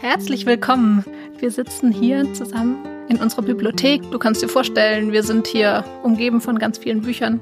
Herzlich 0.00 0.46
willkommen. 0.46 1.04
Wir 1.40 1.50
sitzen 1.50 1.92
hier 1.92 2.32
zusammen 2.32 2.86
in 3.10 3.18
unserer 3.18 3.42
Bibliothek. 3.42 4.00
Du 4.10 4.18
kannst 4.18 4.42
dir 4.42 4.48
vorstellen, 4.48 5.12
wir 5.12 5.22
sind 5.22 5.46
hier 5.46 5.84
umgeben 6.02 6.40
von 6.40 6.58
ganz 6.58 6.78
vielen 6.78 7.02
Büchern, 7.02 7.38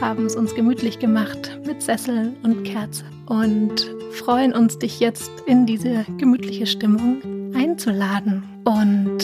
haben 0.00 0.24
es 0.24 0.34
uns 0.34 0.54
gemütlich 0.54 0.98
gemacht 0.98 1.60
mit 1.66 1.82
Sessel 1.82 2.32
und 2.42 2.64
Kerze 2.64 3.04
und 3.26 3.86
freuen 4.12 4.54
uns, 4.54 4.78
dich 4.78 4.98
jetzt 4.98 5.30
in 5.44 5.66
diese 5.66 6.06
gemütliche 6.16 6.66
Stimmung 6.66 7.20
einzuladen. 7.54 8.44
Und 8.64 9.18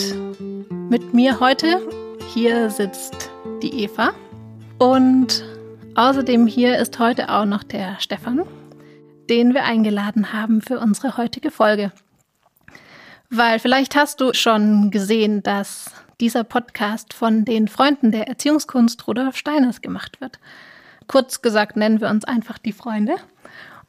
mit 0.90 1.14
mir 1.14 1.40
heute 1.40 1.80
hier 2.34 2.68
sitzt 2.68 3.30
die 3.62 3.84
Eva 3.84 4.10
und 4.78 5.46
außerdem 5.94 6.46
hier 6.46 6.76
ist 6.76 6.98
heute 6.98 7.30
auch 7.30 7.46
noch 7.46 7.62
der 7.62 7.98
Stefan, 8.00 8.42
den 9.30 9.54
wir 9.54 9.64
eingeladen 9.64 10.34
haben 10.34 10.60
für 10.60 10.78
unsere 10.78 11.16
heutige 11.16 11.50
Folge. 11.50 11.90
Weil 13.30 13.58
vielleicht 13.58 13.96
hast 13.96 14.20
du 14.20 14.32
schon 14.34 14.90
gesehen, 14.90 15.42
dass 15.42 15.90
dieser 16.20 16.44
Podcast 16.44 17.12
von 17.12 17.44
den 17.44 17.68
Freunden 17.68 18.10
der 18.10 18.28
Erziehungskunst 18.28 19.06
Rudolf 19.06 19.36
Steiners 19.36 19.80
gemacht 19.80 20.20
wird. 20.20 20.38
Kurz 21.08 21.42
gesagt 21.42 21.76
nennen 21.76 22.00
wir 22.00 22.08
uns 22.08 22.24
einfach 22.24 22.58
die 22.58 22.72
Freunde. 22.72 23.16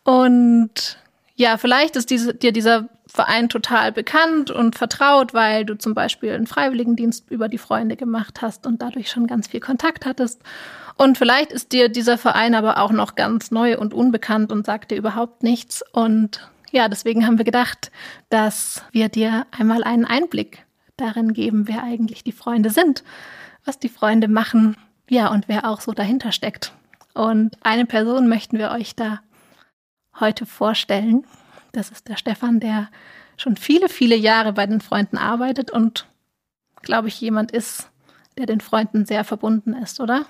Und 0.04 0.98
ja, 1.36 1.58
vielleicht 1.58 1.96
ist 1.96 2.10
diese, 2.10 2.34
dir 2.34 2.52
dieser 2.52 2.90
Verein 3.06 3.48
total 3.48 3.92
bekannt 3.92 4.52
und 4.52 4.76
vertraut, 4.76 5.34
weil 5.34 5.66
du 5.66 5.78
zum 5.78 5.94
Beispiel 5.94 6.34
einen 6.34 6.48
Freiwilligendienst 6.48 7.32
über 7.32 7.48
die 7.48 7.58
Freunde 7.58 7.96
gemacht 7.96 8.42
hast 8.42 8.68
und 8.68 8.82
dadurch 8.82 9.10
schon 9.10 9.28
ganz 9.28 9.48
viel 9.48 9.60
Kontakt 9.60 10.06
hattest. 10.06 10.42
Und 10.98 11.18
vielleicht 11.18 11.52
ist 11.52 11.72
dir 11.72 11.90
dieser 11.90 12.18
Verein 12.18 12.56
aber 12.56 12.80
auch 12.80 12.92
noch 12.92 13.16
ganz 13.16 13.52
neu 13.52 13.78
und 13.78 13.94
unbekannt 13.94 14.52
und 14.52 14.66
sagt 14.66 14.92
dir 14.92 14.98
überhaupt 14.98 15.44
nichts. 15.44 15.84
Und 15.92 16.50
ja, 16.72 16.88
deswegen 16.90 17.26
haben 17.26 17.38
wir 17.38 17.46
gedacht, 17.46 17.92
dass 18.30 18.84
wir 18.92 19.10
dir 19.10 19.46
einmal 19.52 19.84
einen 19.84 20.06
Einblick 20.06 20.66
darin 20.98 21.34
geben, 21.34 21.68
wer 21.68 21.84
eigentlich 21.84 22.24
die 22.24 22.32
Freunde 22.32 22.70
sind, 22.70 23.04
was 23.66 23.80
die 23.80 23.90
Freunde 23.90 24.28
machen, 24.28 24.76
ja, 25.10 25.30
und 25.30 25.48
wer 25.48 25.70
auch 25.70 25.82
so 25.82 25.94
dahinter 25.94 26.32
steckt. 26.32 26.74
Und 27.14 27.58
eine 27.62 27.86
Person 27.86 28.28
möchten 28.28 28.58
wir 28.58 28.72
euch 28.72 28.96
da 28.96 29.22
heute 30.20 30.46
vorstellen. 30.46 31.26
Das 31.72 31.90
ist 31.90 32.08
der 32.08 32.18
Stefan, 32.18 32.60
der 32.60 32.90
schon 33.38 33.56
viele, 33.56 33.90
viele 33.90 34.16
Jahre 34.16 34.54
bei 34.54 34.66
den 34.66 34.82
Freunden 34.82 35.18
arbeitet 35.18 35.72
und, 35.72 36.08
glaube 36.82 37.08
ich, 37.08 37.22
jemand 37.22 37.52
ist, 37.52 37.90
der 38.38 38.46
den 38.46 38.62
Freunden 38.62 39.06
sehr 39.06 39.24
verbunden 39.24 39.74
ist, 39.74 40.00
oder? 40.00 40.26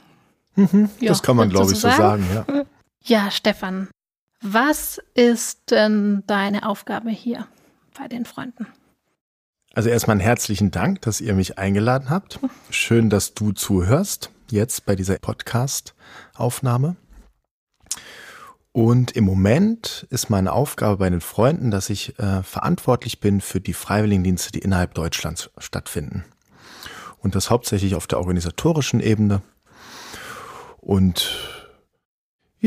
Mhm, 0.56 0.90
ja, 1.00 1.09
das 1.09 1.24
kann 1.24 1.36
man, 1.36 1.50
glaube 1.50 1.72
ich, 1.72 1.80
so 1.80 1.90
sagen, 1.90 2.26
ja. 2.34 2.66
Ja, 3.03 3.31
Stefan, 3.31 3.90
was 4.42 5.00
ist 5.14 5.72
denn 5.72 6.24
deine 6.28 6.68
Aufgabe 6.68 7.09
hier 7.09 7.48
bei 7.98 8.08
den 8.08 8.25
Freunden? 8.25 8.68
Also 9.74 9.90
erstmal 9.90 10.16
einen 10.16 10.22
herzlichen 10.22 10.72
Dank, 10.72 11.02
dass 11.02 11.22
ihr 11.22 11.34
mich 11.34 11.58
eingeladen 11.58 12.09
habt. 12.09 12.40
Schön, 12.70 13.09
dass 13.09 13.34
du 13.34 13.52
zuhörst 13.52 14.31
jetzt 14.50 14.86
bei 14.86 14.96
dieser 14.96 15.18
Podcast-Aufnahme. 15.18 16.96
Und 18.72 19.12
im 19.12 19.24
Moment 19.24 20.06
ist 20.09 20.30
meine 20.30 20.52
Aufgabe 20.52 20.97
bei 20.97 21.09
den 21.09 21.22
Freunden, 21.22 21.72
dass 21.72 21.90
ich 21.90 22.18
äh, 22.20 22.44
verantwortlich 22.44 23.20
bin 23.20 23.42
für 23.42 23.59
die 23.59 23.74
Freiwilligendienste, 23.74 24.52
die 24.52 24.59
innerhalb 24.59 24.94
Deutschlands 24.94 25.50
stattfinden. 25.58 26.26
Und 27.20 27.36
das 27.36 27.50
hauptsächlich 27.50 27.96
auf 27.96 28.08
der 28.08 28.20
organisatorischen 28.20 29.00
Ebene. 29.00 29.42
Und 30.78 31.56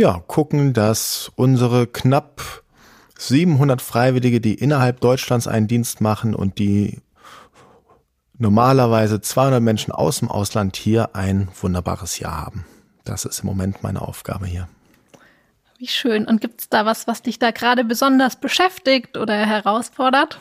ja, 0.00 0.22
gucken, 0.26 0.72
dass 0.72 1.30
unsere 1.36 1.86
knapp 1.86 2.62
700 3.18 3.82
Freiwillige, 3.82 4.40
die 4.40 4.54
innerhalb 4.54 5.00
Deutschlands 5.00 5.46
einen 5.46 5.68
Dienst 5.68 6.00
machen 6.00 6.34
und 6.34 6.58
die 6.58 7.02
normalerweise 8.38 9.20
200 9.20 9.62
Menschen 9.62 9.92
aus 9.92 10.20
dem 10.20 10.30
Ausland 10.30 10.76
hier 10.76 11.14
ein 11.14 11.48
wunderbares 11.60 12.18
Jahr 12.18 12.46
haben. 12.46 12.64
Das 13.04 13.26
ist 13.26 13.40
im 13.40 13.46
Moment 13.46 13.82
meine 13.82 14.00
Aufgabe 14.00 14.46
hier. 14.46 14.68
Wie 15.76 15.88
schön. 15.88 16.26
Und 16.26 16.40
gibt 16.40 16.62
es 16.62 16.68
da 16.70 16.86
was, 16.86 17.06
was 17.06 17.20
dich 17.20 17.38
da 17.38 17.50
gerade 17.50 17.84
besonders 17.84 18.36
beschäftigt 18.36 19.18
oder 19.18 19.34
herausfordert? 19.34 20.40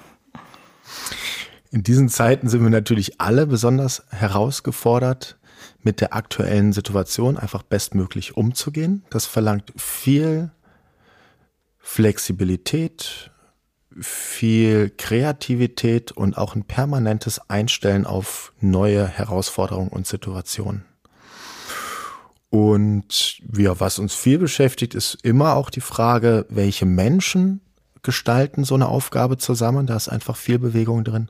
In 1.71 1.83
diesen 1.83 2.07
Zeiten 2.07 2.47
sind 2.47 2.63
wir 2.63 2.69
natürlich 2.69 3.19
alle 3.19 3.45
besonders 3.45 4.05
herausgefordert, 4.09 5.37
mit 5.81 6.01
der 6.01 6.13
aktuellen 6.13 6.73
Situation 6.73 7.37
einfach 7.37 7.63
bestmöglich 7.63 8.35
umzugehen. 8.35 9.03
Das 9.09 9.25
verlangt 9.25 9.73
viel 9.77 10.51
Flexibilität, 11.77 13.31
viel 13.99 14.91
Kreativität 14.95 16.11
und 16.11 16.37
auch 16.37 16.55
ein 16.55 16.63
permanentes 16.63 17.39
Einstellen 17.49 18.05
auf 18.05 18.53
neue 18.59 19.07
Herausforderungen 19.07 19.89
und 19.89 20.05
Situationen. 20.05 20.85
Und 22.49 23.39
ja, 23.55 23.79
was 23.79 23.99
uns 23.99 24.15
viel 24.15 24.39
beschäftigt, 24.39 24.95
ist 24.95 25.19
immer 25.23 25.55
auch 25.55 25.69
die 25.69 25.81
Frage, 25.81 26.45
welche 26.49 26.85
Menschen 26.85 27.61
gestalten 28.01 28.63
so 28.63 28.75
eine 28.75 28.87
Aufgabe 28.87 29.37
zusammen. 29.37 29.85
Da 29.85 29.95
ist 29.95 30.09
einfach 30.09 30.35
viel 30.35 30.57
Bewegung 30.57 31.03
drin. 31.03 31.29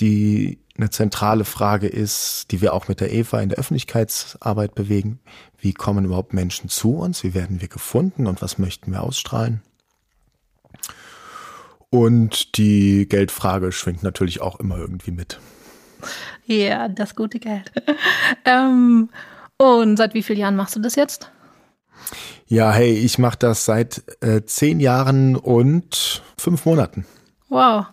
Die 0.00 0.58
eine 0.76 0.90
zentrale 0.90 1.44
Frage 1.44 1.86
ist, 1.86 2.46
die 2.50 2.60
wir 2.62 2.72
auch 2.72 2.88
mit 2.88 3.00
der 3.00 3.12
Eva 3.12 3.40
in 3.40 3.50
der 3.50 3.58
Öffentlichkeitsarbeit 3.58 4.74
bewegen. 4.74 5.20
Wie 5.58 5.74
kommen 5.74 6.06
überhaupt 6.06 6.32
Menschen 6.32 6.70
zu 6.70 6.96
uns? 6.96 7.22
Wie 7.22 7.34
werden 7.34 7.60
wir 7.60 7.68
gefunden 7.68 8.26
und 8.26 8.40
was 8.40 8.58
möchten 8.58 8.92
wir 8.92 9.02
ausstrahlen? 9.02 9.62
Und 11.90 12.56
die 12.56 13.06
Geldfrage 13.08 13.72
schwingt 13.72 14.02
natürlich 14.02 14.40
auch 14.40 14.58
immer 14.58 14.78
irgendwie 14.78 15.10
mit. 15.10 15.38
Ja, 16.46 16.88
das 16.88 17.14
gute 17.14 17.38
Geld. 17.40 17.70
ähm, 18.44 19.10
und 19.58 19.96
seit 19.96 20.14
wie 20.14 20.22
vielen 20.22 20.38
Jahren 20.38 20.56
machst 20.56 20.76
du 20.76 20.80
das 20.80 20.94
jetzt? 20.94 21.30
Ja, 22.46 22.72
hey, 22.72 22.94
ich 22.94 23.18
mache 23.18 23.38
das 23.38 23.64
seit 23.64 24.02
äh, 24.22 24.44
zehn 24.44 24.80
Jahren 24.80 25.36
und 25.36 26.22
fünf 26.38 26.64
Monaten. 26.64 27.04
Wow. 27.48 27.86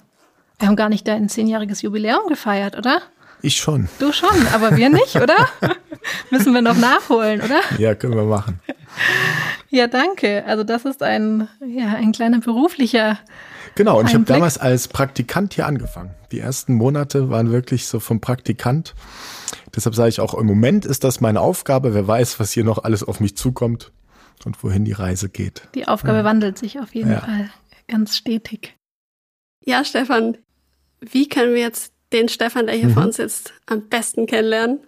Wir 0.60 0.68
haben 0.68 0.76
gar 0.76 0.90
nicht 0.90 1.08
dein 1.08 1.30
zehnjähriges 1.30 1.82
Jubiläum 1.82 2.28
gefeiert, 2.28 2.78
oder? 2.78 3.02
Ich 3.42 3.58
schon. 3.58 3.88
Du 4.00 4.12
schon, 4.12 4.48
aber 4.54 4.76
wir 4.76 4.90
nicht, 4.90 5.16
oder? 5.16 5.36
Müssen 6.32 6.54
wir 6.54 6.62
noch 6.62 6.78
nachholen, 6.78 7.42
oder? 7.42 7.62
Ja, 7.78 7.94
können 7.94 8.16
wir 8.16 8.24
machen. 8.24 8.60
Ja, 9.70 9.88
danke. 9.88 10.44
Also 10.46 10.64
das 10.64 10.86
ist 10.86 11.04
ein, 11.04 11.48
ja, 11.66 11.94
ein 11.94 12.12
kleiner 12.12 12.40
beruflicher. 12.40 13.20
Genau, 13.76 14.00
und 14.00 14.08
ich 14.08 14.16
habe 14.16 14.24
damals 14.24 14.58
als 14.58 14.88
Praktikant 14.88 15.54
hier 15.54 15.68
angefangen. 15.68 16.12
Die 16.32 16.40
ersten 16.40 16.74
Monate 16.74 17.30
waren 17.30 17.52
wirklich 17.52 17.86
so 17.86 18.00
vom 18.00 18.20
Praktikant 18.20 18.96
Deshalb 19.76 19.96
sage 19.96 20.10
ich 20.10 20.20
auch, 20.20 20.34
im 20.34 20.46
Moment 20.46 20.86
ist 20.86 21.04
das 21.04 21.22
meine 21.22 21.42
Aufgabe. 21.42 21.94
Wer 21.94 22.08
weiß, 22.08 22.40
was 22.40 22.52
hier 22.52 22.64
noch 22.64 22.84
alles 22.84 23.04
auf 23.04 23.20
mich 23.20 23.38
zukommt 23.38 23.92
und 24.46 24.62
wohin 24.64 24.86
die 24.86 24.94
Reise 24.94 25.30
geht. 25.30 25.68
Die 25.76 25.88
Aufgabe 25.88 26.20
ja. 26.20 26.24
wandelt 26.24 26.58
sich 26.58 26.80
auf 26.80 26.96
jeden 26.96 27.12
ja. 27.12 27.20
Fall 27.20 27.50
ganz 27.88 28.18
stetig. 28.18 28.76
Ja, 29.64 29.84
Stefan, 29.84 30.38
wie 31.02 31.28
können 31.30 31.54
wir 31.54 31.62
jetzt 31.62 31.94
den 32.14 32.30
Stefan, 32.30 32.68
der 32.68 32.76
hier 32.76 32.90
mhm. 32.90 32.94
vor 32.94 33.04
uns 33.04 33.18
sitzt, 33.18 33.54
am 33.66 33.88
besten 33.88 34.28
kennenlernen? 34.28 34.80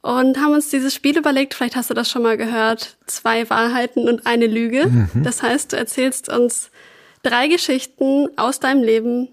Und 0.00 0.40
haben 0.40 0.52
uns 0.52 0.68
dieses 0.68 0.92
Spiel 0.94 1.16
überlegt, 1.16 1.54
vielleicht 1.54 1.76
hast 1.76 1.90
du 1.90 1.94
das 1.94 2.10
schon 2.10 2.22
mal 2.22 2.36
gehört, 2.36 2.96
zwei 3.06 3.48
Wahrheiten 3.48 4.08
und 4.08 4.26
eine 4.26 4.48
Lüge. 4.48 4.88
Mhm. 4.88 5.22
Das 5.22 5.42
heißt, 5.42 5.72
du 5.72 5.76
erzählst 5.76 6.28
uns 6.28 6.70
drei 7.22 7.46
Geschichten 7.46 8.26
aus 8.36 8.58
deinem 8.58 8.82
Leben 8.82 9.28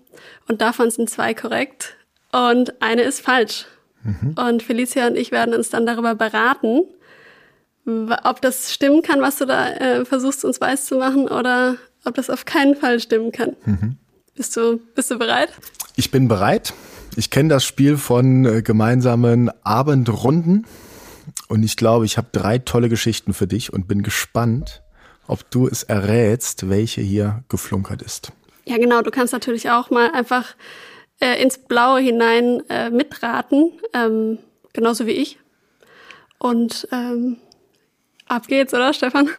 und 0.48 0.62
davon 0.62 0.92
sind 0.92 1.10
zwei 1.10 1.34
korrekt 1.34 1.98
und 2.32 2.82
eine 2.84 3.02
ist 3.02 3.22
falsch. 3.22 3.66
Mhm. 4.04 4.36
Und 4.38 4.64
Felicia 4.64 5.08
und 5.08 5.18
ich 5.18 5.32
werden 5.32 5.56
uns 5.56 5.70
dann 5.70 5.88
darüber 5.88 6.14
beraten, 6.14 6.82
ob 8.24 8.42
das 8.42 8.72
stimmen 8.74 9.02
kann, 9.02 9.22
was 9.22 9.38
du 9.38 9.46
da 9.46 9.72
äh, 9.72 10.06
versuchst 10.06 10.46
uns 10.46 10.62
weiß 10.62 10.86
zu 10.86 10.98
machen 10.98 11.28
oder 11.28 11.78
ob 12.06 12.14
das 12.16 12.30
auf 12.30 12.46
keinen 12.46 12.76
Fall 12.76 13.00
stimmen 13.00 13.32
kann. 13.32 13.56
Mhm. 13.66 13.98
Bist 14.40 14.56
du, 14.56 14.80
bist 14.96 15.12
du 15.12 15.20
bereit? 15.20 15.50
Ich 15.98 16.12
bin 16.12 16.30
bereit. 16.30 16.74
Ich 17.18 17.30
kenne 17.30 17.50
das 17.50 17.66
Spiel 17.66 17.98
von 17.98 18.46
äh, 18.46 18.62
gemeinsamen 18.62 19.52
Abendrunden 19.66 20.66
und 21.50 21.62
ich 21.62 21.76
glaube, 21.76 22.06
ich 22.06 22.18
habe 22.18 22.30
drei 22.32 22.58
tolle 22.58 22.88
Geschichten 22.88 23.34
für 23.34 23.48
dich 23.48 23.74
und 23.74 23.90
bin 23.90 24.02
gespannt, 24.02 24.82
ob 25.28 25.52
du 25.52 25.68
es 25.68 25.84
errätst, 25.84 26.70
welche 26.70 27.02
hier 27.02 27.44
geflunkert 27.50 28.02
ist. 28.02 28.32
Ja, 28.64 28.78
genau. 28.78 29.02
Du 29.02 29.12
kannst 29.12 29.34
natürlich 29.34 29.72
auch 29.72 29.90
mal 29.90 30.10
einfach 30.12 30.56
äh, 31.20 31.44
ins 31.44 31.58
Blaue 31.58 32.00
hinein 32.00 32.62
äh, 32.70 32.90
mitraten, 32.92 33.74
ähm, 33.94 34.40
genauso 34.72 35.06
wie 35.06 35.12
ich. 35.12 35.38
Und 36.38 36.88
ähm, 36.94 37.36
ab 38.26 38.48
geht's, 38.48 38.74
oder 38.74 38.94
Stefan? 38.94 39.32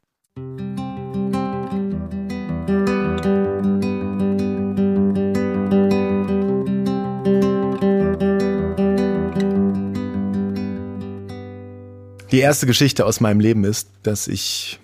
Die 12.33 12.39
erste 12.39 12.67
Geschichte 12.67 13.07
aus 13.07 13.19
meinem 13.19 13.41
Leben 13.41 13.65
ist, 13.65 13.91
dass 14.05 14.29
ich 14.29 14.79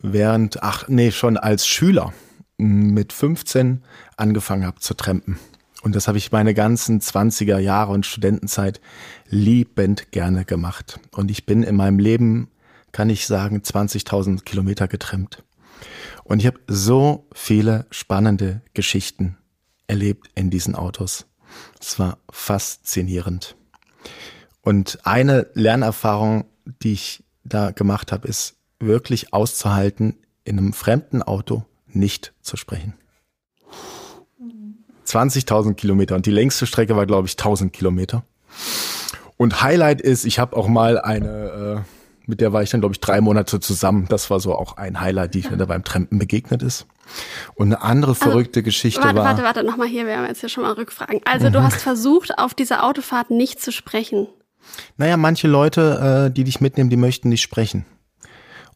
während, 0.00 0.62
ach 0.62 0.86
nee, 0.86 1.10
schon 1.10 1.36
als 1.36 1.66
Schüler 1.66 2.12
mit 2.56 3.12
15 3.12 3.82
angefangen 4.16 4.64
habe 4.64 4.78
zu 4.78 4.94
trampen. 4.94 5.40
Und 5.82 5.96
das 5.96 6.06
habe 6.06 6.16
ich 6.16 6.30
meine 6.30 6.54
ganzen 6.54 7.00
20er 7.00 7.58
Jahre 7.58 7.90
und 7.90 8.06
Studentenzeit 8.06 8.80
liebend 9.28 10.12
gerne 10.12 10.44
gemacht. 10.44 11.00
Und 11.10 11.32
ich 11.32 11.44
bin 11.44 11.64
in 11.64 11.74
meinem 11.74 11.98
Leben, 11.98 12.50
kann 12.92 13.10
ich 13.10 13.26
sagen, 13.26 13.58
20.000 13.58 14.44
Kilometer 14.44 14.86
getrennt. 14.86 15.42
Und 16.22 16.38
ich 16.38 16.46
habe 16.46 16.60
so 16.68 17.26
viele 17.32 17.86
spannende 17.90 18.60
Geschichten 18.74 19.38
erlebt 19.88 20.30
in 20.36 20.50
diesen 20.50 20.76
Autos. 20.76 21.26
Es 21.80 21.98
war 21.98 22.18
faszinierend. 22.30 23.57
Und 24.68 24.98
eine 25.04 25.46
Lernerfahrung, 25.54 26.44
die 26.82 26.92
ich 26.92 27.24
da 27.42 27.70
gemacht 27.70 28.12
habe, 28.12 28.28
ist 28.28 28.56
wirklich 28.78 29.32
auszuhalten, 29.32 30.18
in 30.44 30.58
einem 30.58 30.74
fremden 30.74 31.22
Auto 31.22 31.64
nicht 31.86 32.34
zu 32.42 32.58
sprechen. 32.58 32.92
20.000 35.06 35.72
Kilometer 35.72 36.16
und 36.16 36.26
die 36.26 36.30
längste 36.30 36.66
Strecke 36.66 36.96
war, 36.96 37.06
glaube 37.06 37.28
ich, 37.28 37.38
1000 37.38 37.72
Kilometer. 37.72 38.24
Und 39.38 39.62
Highlight 39.62 40.02
ist, 40.02 40.26
ich 40.26 40.38
habe 40.38 40.54
auch 40.54 40.68
mal 40.68 41.00
eine, 41.00 41.86
äh, 41.86 42.26
mit 42.26 42.42
der 42.42 42.52
war 42.52 42.62
ich 42.62 42.68
dann, 42.68 42.80
glaube 42.80 42.92
ich, 42.92 43.00
drei 43.00 43.22
Monate 43.22 43.60
zusammen. 43.60 44.04
Das 44.10 44.28
war 44.28 44.38
so 44.38 44.54
auch 44.54 44.76
ein 44.76 45.00
Highlight, 45.00 45.32
die 45.32 45.48
mir 45.48 45.56
da 45.56 45.64
beim 45.64 45.82
Trampen 45.82 46.18
begegnet 46.18 46.62
ist. 46.62 46.86
Und 47.54 47.68
eine 47.68 47.80
andere 47.80 48.10
also, 48.10 48.22
verrückte 48.22 48.60
also, 48.60 48.66
Geschichte 48.66 49.02
warte, 49.02 49.16
war. 49.16 49.24
Warte, 49.24 49.42
warte, 49.44 49.64
nochmal 49.64 49.88
hier, 49.88 50.06
wir 50.06 50.18
haben 50.18 50.26
jetzt 50.26 50.40
hier 50.40 50.50
schon 50.50 50.64
mal 50.64 50.74
Rückfragen. 50.74 51.22
Also 51.24 51.48
mhm. 51.48 51.54
du 51.54 51.62
hast 51.62 51.80
versucht, 51.80 52.38
auf 52.38 52.52
dieser 52.52 52.84
Autofahrt 52.84 53.30
nicht 53.30 53.62
zu 53.62 53.72
sprechen. 53.72 54.28
Naja, 54.96 55.16
manche 55.16 55.48
Leute, 55.48 56.28
äh, 56.28 56.34
die 56.34 56.44
dich 56.44 56.60
mitnehmen, 56.60 56.90
die 56.90 56.96
möchten 56.96 57.28
nicht 57.28 57.42
sprechen. 57.42 57.84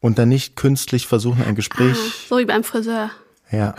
Und 0.00 0.18
dann 0.18 0.28
nicht 0.28 0.56
künstlich 0.56 1.06
versuchen, 1.06 1.44
ein 1.44 1.54
Gespräch. 1.54 1.96
Ah, 1.96 2.12
so 2.28 2.38
wie 2.38 2.44
beim 2.44 2.64
Friseur. 2.64 3.10
Ja. 3.50 3.74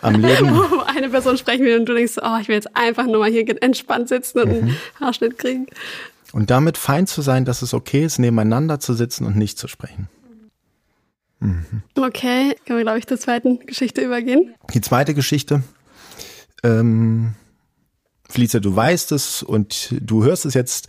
Am 0.00 0.14
Leben. 0.14 0.50
Wo 0.54 0.82
eine 0.86 1.10
Person 1.10 1.36
sprechen 1.36 1.64
will 1.64 1.78
und 1.78 1.86
du 1.86 1.94
denkst, 1.94 2.14
oh, 2.22 2.38
ich 2.40 2.48
will 2.48 2.54
jetzt 2.54 2.76
einfach 2.76 3.06
nur 3.06 3.18
mal 3.18 3.30
hier 3.30 3.44
entspannt 3.62 4.08
sitzen 4.08 4.40
und 4.40 4.48
einen 4.48 4.64
mhm. 4.66 4.76
Haarschnitt 5.00 5.38
kriegen. 5.38 5.66
Und 6.32 6.50
damit 6.50 6.78
fein 6.78 7.06
zu 7.06 7.22
sein, 7.22 7.44
dass 7.44 7.62
es 7.62 7.74
okay 7.74 8.04
ist, 8.04 8.18
nebeneinander 8.18 8.78
zu 8.78 8.94
sitzen 8.94 9.26
und 9.26 9.36
nicht 9.36 9.58
zu 9.58 9.66
sprechen. 9.66 10.08
Mhm. 11.40 11.82
Okay, 11.96 12.54
können 12.66 12.78
wir, 12.78 12.84
glaube 12.84 12.98
ich, 12.98 13.06
zur 13.06 13.18
zweiten 13.18 13.58
Geschichte 13.66 14.02
übergehen. 14.02 14.54
Die 14.72 14.80
zweite 14.80 15.14
Geschichte 15.14 15.62
ähm, 16.62 17.34
Felicia, 18.30 18.60
du 18.60 18.74
weißt 18.74 19.12
es 19.12 19.42
und 19.42 19.94
du 20.00 20.24
hörst 20.24 20.46
es 20.46 20.54
jetzt. 20.54 20.88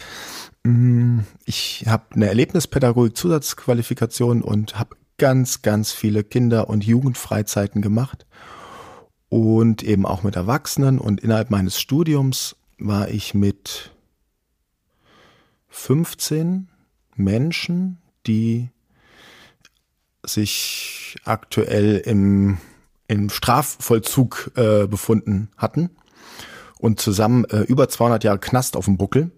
Mm, 0.63 1.19
ich 1.45 1.83
habe 1.87 2.05
eine 2.11 2.27
Erlebnispädagogik-Zusatzqualifikation 2.27 4.43
und 4.43 4.79
habe 4.79 4.95
ganz, 5.17 5.63
ganz 5.63 5.91
viele 5.91 6.23
Kinder- 6.23 6.69
und 6.69 6.85
Jugendfreizeiten 6.85 7.81
gemacht 7.81 8.27
und 9.29 9.83
eben 9.83 10.05
auch 10.05 10.21
mit 10.23 10.35
Erwachsenen. 10.35 10.99
Und 10.99 11.21
innerhalb 11.21 11.49
meines 11.49 11.79
Studiums 11.79 12.57
war 12.77 13.09
ich 13.09 13.33
mit 13.33 13.89
15 15.69 16.69
Menschen, 17.15 17.97
die 18.27 18.69
sich 20.23 21.15
aktuell 21.23 21.97
im, 21.97 22.59
im 23.07 23.31
Strafvollzug 23.31 24.51
äh, 24.55 24.85
befunden 24.85 25.49
hatten 25.57 25.89
und 26.81 26.99
zusammen 26.99 27.45
äh, 27.45 27.61
über 27.61 27.87
200 27.87 28.23
Jahre 28.23 28.39
Knast 28.39 28.75
auf 28.75 28.85
dem 28.85 28.97
Buckel, 28.97 29.31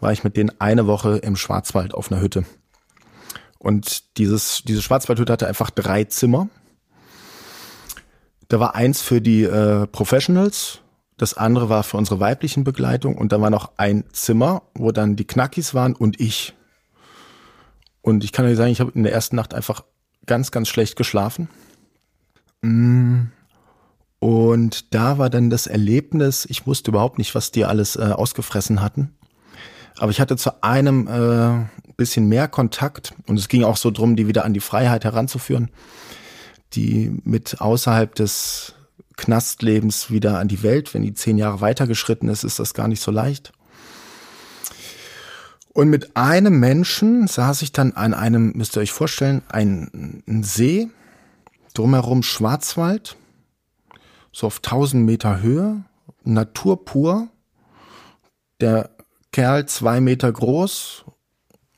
war 0.00 0.12
ich 0.12 0.24
mit 0.24 0.36
denen 0.36 0.52
eine 0.60 0.86
Woche 0.86 1.16
im 1.18 1.36
Schwarzwald 1.36 1.92
auf 1.92 2.10
einer 2.10 2.20
Hütte. 2.20 2.44
Und 3.58 4.16
dieses, 4.18 4.62
diese 4.64 4.82
Schwarzwaldhütte 4.82 5.32
hatte 5.32 5.48
einfach 5.48 5.70
drei 5.70 6.04
Zimmer. 6.04 6.48
Da 8.48 8.60
war 8.60 8.74
eins 8.74 9.02
für 9.02 9.20
die 9.20 9.42
äh, 9.42 9.86
Professionals, 9.86 10.80
das 11.16 11.34
andere 11.34 11.68
war 11.68 11.82
für 11.82 11.96
unsere 11.96 12.20
weiblichen 12.20 12.64
Begleitung 12.64 13.16
und 13.16 13.32
da 13.32 13.40
war 13.40 13.50
noch 13.50 13.72
ein 13.76 14.04
Zimmer, 14.12 14.62
wo 14.74 14.92
dann 14.92 15.16
die 15.16 15.26
Knackis 15.26 15.72
waren 15.74 15.94
und 15.94 16.20
ich. 16.20 16.54
Und 18.02 18.24
ich 18.24 18.32
kann 18.32 18.44
euch 18.44 18.56
sagen, 18.56 18.70
ich 18.70 18.80
habe 18.80 18.92
in 18.94 19.04
der 19.04 19.12
ersten 19.12 19.36
Nacht 19.36 19.54
einfach 19.54 19.84
ganz, 20.26 20.50
ganz 20.50 20.68
schlecht 20.68 20.96
geschlafen. 20.96 21.48
Und 24.24 24.94
da 24.94 25.18
war 25.18 25.28
dann 25.28 25.50
das 25.50 25.66
Erlebnis, 25.66 26.46
ich 26.48 26.66
wusste 26.66 26.90
überhaupt 26.90 27.18
nicht, 27.18 27.34
was 27.34 27.50
die 27.50 27.66
alles 27.66 27.96
äh, 27.96 28.04
ausgefressen 28.04 28.80
hatten. 28.80 29.14
Aber 29.98 30.10
ich 30.12 30.18
hatte 30.18 30.38
zu 30.38 30.62
einem 30.62 31.06
äh, 31.06 31.66
bisschen 31.98 32.26
mehr 32.26 32.48
Kontakt 32.48 33.12
und 33.26 33.38
es 33.38 33.48
ging 33.48 33.64
auch 33.64 33.76
so 33.76 33.90
drum, 33.90 34.16
die 34.16 34.26
wieder 34.26 34.46
an 34.46 34.54
die 34.54 34.60
Freiheit 34.60 35.04
heranzuführen, 35.04 35.68
die 36.72 37.20
mit 37.24 37.60
außerhalb 37.60 38.14
des 38.14 38.72
Knastlebens 39.18 40.10
wieder 40.10 40.38
an 40.38 40.48
die 40.48 40.62
Welt, 40.62 40.94
wenn 40.94 41.02
die 41.02 41.12
zehn 41.12 41.36
Jahre 41.36 41.60
weitergeschritten 41.60 42.30
ist, 42.30 42.44
ist 42.44 42.58
das 42.58 42.72
gar 42.72 42.88
nicht 42.88 43.02
so 43.02 43.10
leicht. 43.10 43.52
Und 45.74 45.90
mit 45.90 46.16
einem 46.16 46.60
Menschen 46.60 47.26
saß 47.26 47.60
ich 47.60 47.72
dann 47.72 47.92
an 47.92 48.14
einem, 48.14 48.52
müsst 48.56 48.74
ihr 48.74 48.80
euch 48.80 48.92
vorstellen, 48.92 49.42
ein, 49.50 50.22
ein 50.26 50.44
See, 50.44 50.88
drumherum 51.74 52.22
Schwarzwald, 52.22 53.18
so 54.34 54.48
auf 54.48 54.58
1000 54.58 55.06
Meter 55.06 55.40
Höhe, 55.40 55.84
Natur 56.24 56.84
pur. 56.84 57.28
Der 58.60 58.90
Kerl 59.32 59.66
zwei 59.66 60.00
Meter 60.00 60.30
groß, 60.30 61.04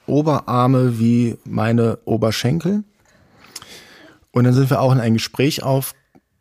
Oberarme 0.07 0.99
wie 0.99 1.39
meine 1.45 1.99
Oberschenkel. 2.05 2.85
Und 4.31 4.45
dann 4.45 4.55
sind 4.55 4.71
wir 4.71 4.81
auch 4.81 4.93
in 4.93 5.01
ein 5.01 5.15
Gespräch 5.15 5.63
auf 5.63 5.95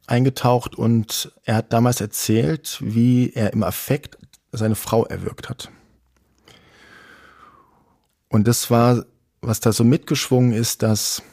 eingetaucht 0.08 0.76
und 0.76 1.32
er 1.44 1.56
hat 1.56 1.74
damals 1.74 2.00
erzählt, 2.00 2.78
wie 2.82 3.32
er 3.34 3.54
im 3.54 3.64
Affekt 3.64 4.18
seine 4.52 4.76
Frau 4.76 5.06
erwürgt 5.06 5.50
hat. 5.50 5.70
Und 8.30 8.48
das 8.48 8.70
war, 8.70 9.06
was 9.42 9.62
da 9.62 9.72
so 9.72 9.84
mitgeschwungen 9.84 10.54
ist, 10.54 10.84
dass 10.84 11.24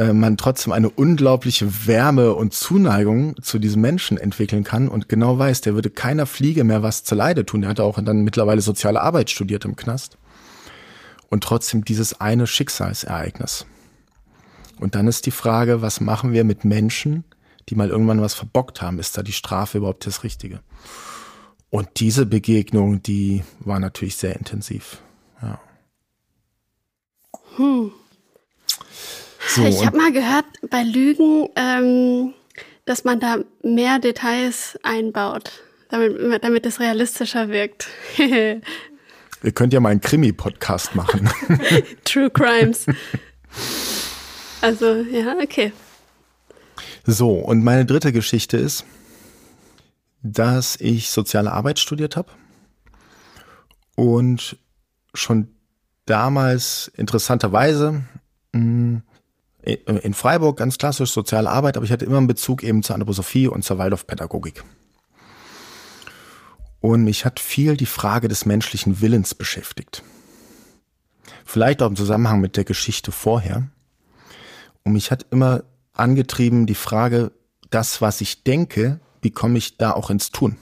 äh, 0.00 0.14
man 0.14 0.38
trotzdem 0.38 0.72
eine 0.72 0.88
unglaubliche 0.88 1.86
Wärme 1.86 2.32
und 2.32 2.54
Zuneigung 2.54 3.34
zu 3.42 3.58
diesem 3.58 3.82
Menschen 3.82 4.16
entwickeln 4.16 4.64
kann 4.64 4.88
und 4.88 5.10
genau 5.10 5.38
weiß, 5.38 5.60
der 5.60 5.74
würde 5.74 5.90
keiner 5.90 6.24
Fliege 6.24 6.64
mehr 6.64 6.82
was 6.82 7.04
zu 7.04 7.14
Leide 7.14 7.44
tun. 7.44 7.60
Der 7.60 7.68
hat 7.68 7.80
auch 7.80 8.02
dann 8.02 8.22
mittlerweile 8.22 8.62
soziale 8.62 9.02
Arbeit 9.02 9.28
studiert 9.28 9.66
im 9.66 9.76
Knast. 9.76 10.16
Und 11.28 11.44
trotzdem 11.44 11.84
dieses 11.84 12.18
eine 12.18 12.46
Schicksalsereignis. 12.46 13.66
Und 14.80 14.94
dann 14.94 15.06
ist 15.06 15.26
die 15.26 15.32
Frage, 15.32 15.82
was 15.82 16.00
machen 16.00 16.32
wir 16.32 16.44
mit 16.44 16.64
Menschen, 16.64 17.24
die 17.68 17.74
mal 17.74 17.90
irgendwann 17.90 18.22
was 18.22 18.32
verbockt 18.32 18.80
haben? 18.80 18.98
Ist 18.98 19.18
da 19.18 19.22
die 19.22 19.32
Strafe 19.32 19.78
überhaupt 19.78 20.06
das 20.06 20.24
Richtige? 20.24 20.60
Und 21.68 22.00
diese 22.00 22.24
Begegnung, 22.24 23.02
die 23.02 23.44
war 23.60 23.78
natürlich 23.78 24.16
sehr 24.16 24.34
intensiv. 24.34 25.02
Ja. 25.42 25.60
Hm. 27.56 27.92
So, 29.48 29.64
ich 29.64 29.84
habe 29.84 29.96
mal 29.96 30.12
gehört, 30.12 30.44
bei 30.68 30.82
Lügen, 30.82 31.48
ähm, 31.56 32.34
dass 32.84 33.04
man 33.04 33.20
da 33.20 33.38
mehr 33.62 33.98
Details 33.98 34.78
einbaut, 34.82 35.62
damit, 35.88 36.44
damit 36.44 36.66
es 36.66 36.80
realistischer 36.80 37.48
wirkt. 37.48 37.88
Ihr 38.18 39.52
könnt 39.54 39.72
ja 39.72 39.80
mal 39.80 39.88
einen 39.88 40.00
Krimi-Podcast 40.02 40.94
machen. 40.94 41.30
True 42.04 42.30
Crimes. 42.30 42.86
Also, 44.60 44.96
ja, 44.96 45.34
okay. 45.42 45.72
So, 47.06 47.32
und 47.32 47.64
meine 47.64 47.86
dritte 47.86 48.12
Geschichte 48.12 48.58
ist, 48.58 48.84
dass 50.22 50.76
ich 50.76 51.10
soziale 51.10 51.52
Arbeit 51.52 51.78
studiert 51.78 52.16
habe 52.16 52.30
und 53.96 54.58
schon 55.14 55.48
damals 56.04 56.90
interessanterweise 56.94 58.02
mh, 58.52 59.00
in 59.62 60.14
Freiburg 60.14 60.56
ganz 60.56 60.78
klassisch 60.78 61.12
soziale 61.12 61.50
Arbeit, 61.50 61.76
aber 61.76 61.84
ich 61.84 61.92
hatte 61.92 62.04
immer 62.04 62.18
einen 62.18 62.26
Bezug 62.26 62.62
eben 62.62 62.82
zur 62.82 62.94
Anthroposophie 62.94 63.46
und 63.46 63.62
zur 63.62 63.78
Waldorfpädagogik. 63.78 64.64
Und 66.80 67.04
mich 67.04 67.26
hat 67.26 67.40
viel 67.40 67.76
die 67.76 67.86
Frage 67.86 68.28
des 68.28 68.46
menschlichen 68.46 69.02
Willens 69.02 69.34
beschäftigt. 69.34 70.02
Vielleicht 71.44 71.82
auch 71.82 71.88
im 71.88 71.96
Zusammenhang 71.96 72.40
mit 72.40 72.56
der 72.56 72.64
Geschichte 72.64 73.12
vorher. 73.12 73.68
Und 74.82 74.94
mich 74.94 75.10
hat 75.10 75.26
immer 75.30 75.64
angetrieben 75.92 76.64
die 76.64 76.74
Frage, 76.74 77.32
das, 77.68 78.00
was 78.00 78.22
ich 78.22 78.44
denke, 78.44 78.98
wie 79.20 79.30
komme 79.30 79.58
ich 79.58 79.76
da 79.76 79.92
auch 79.92 80.08
ins 80.08 80.30
Tun? 80.30 80.56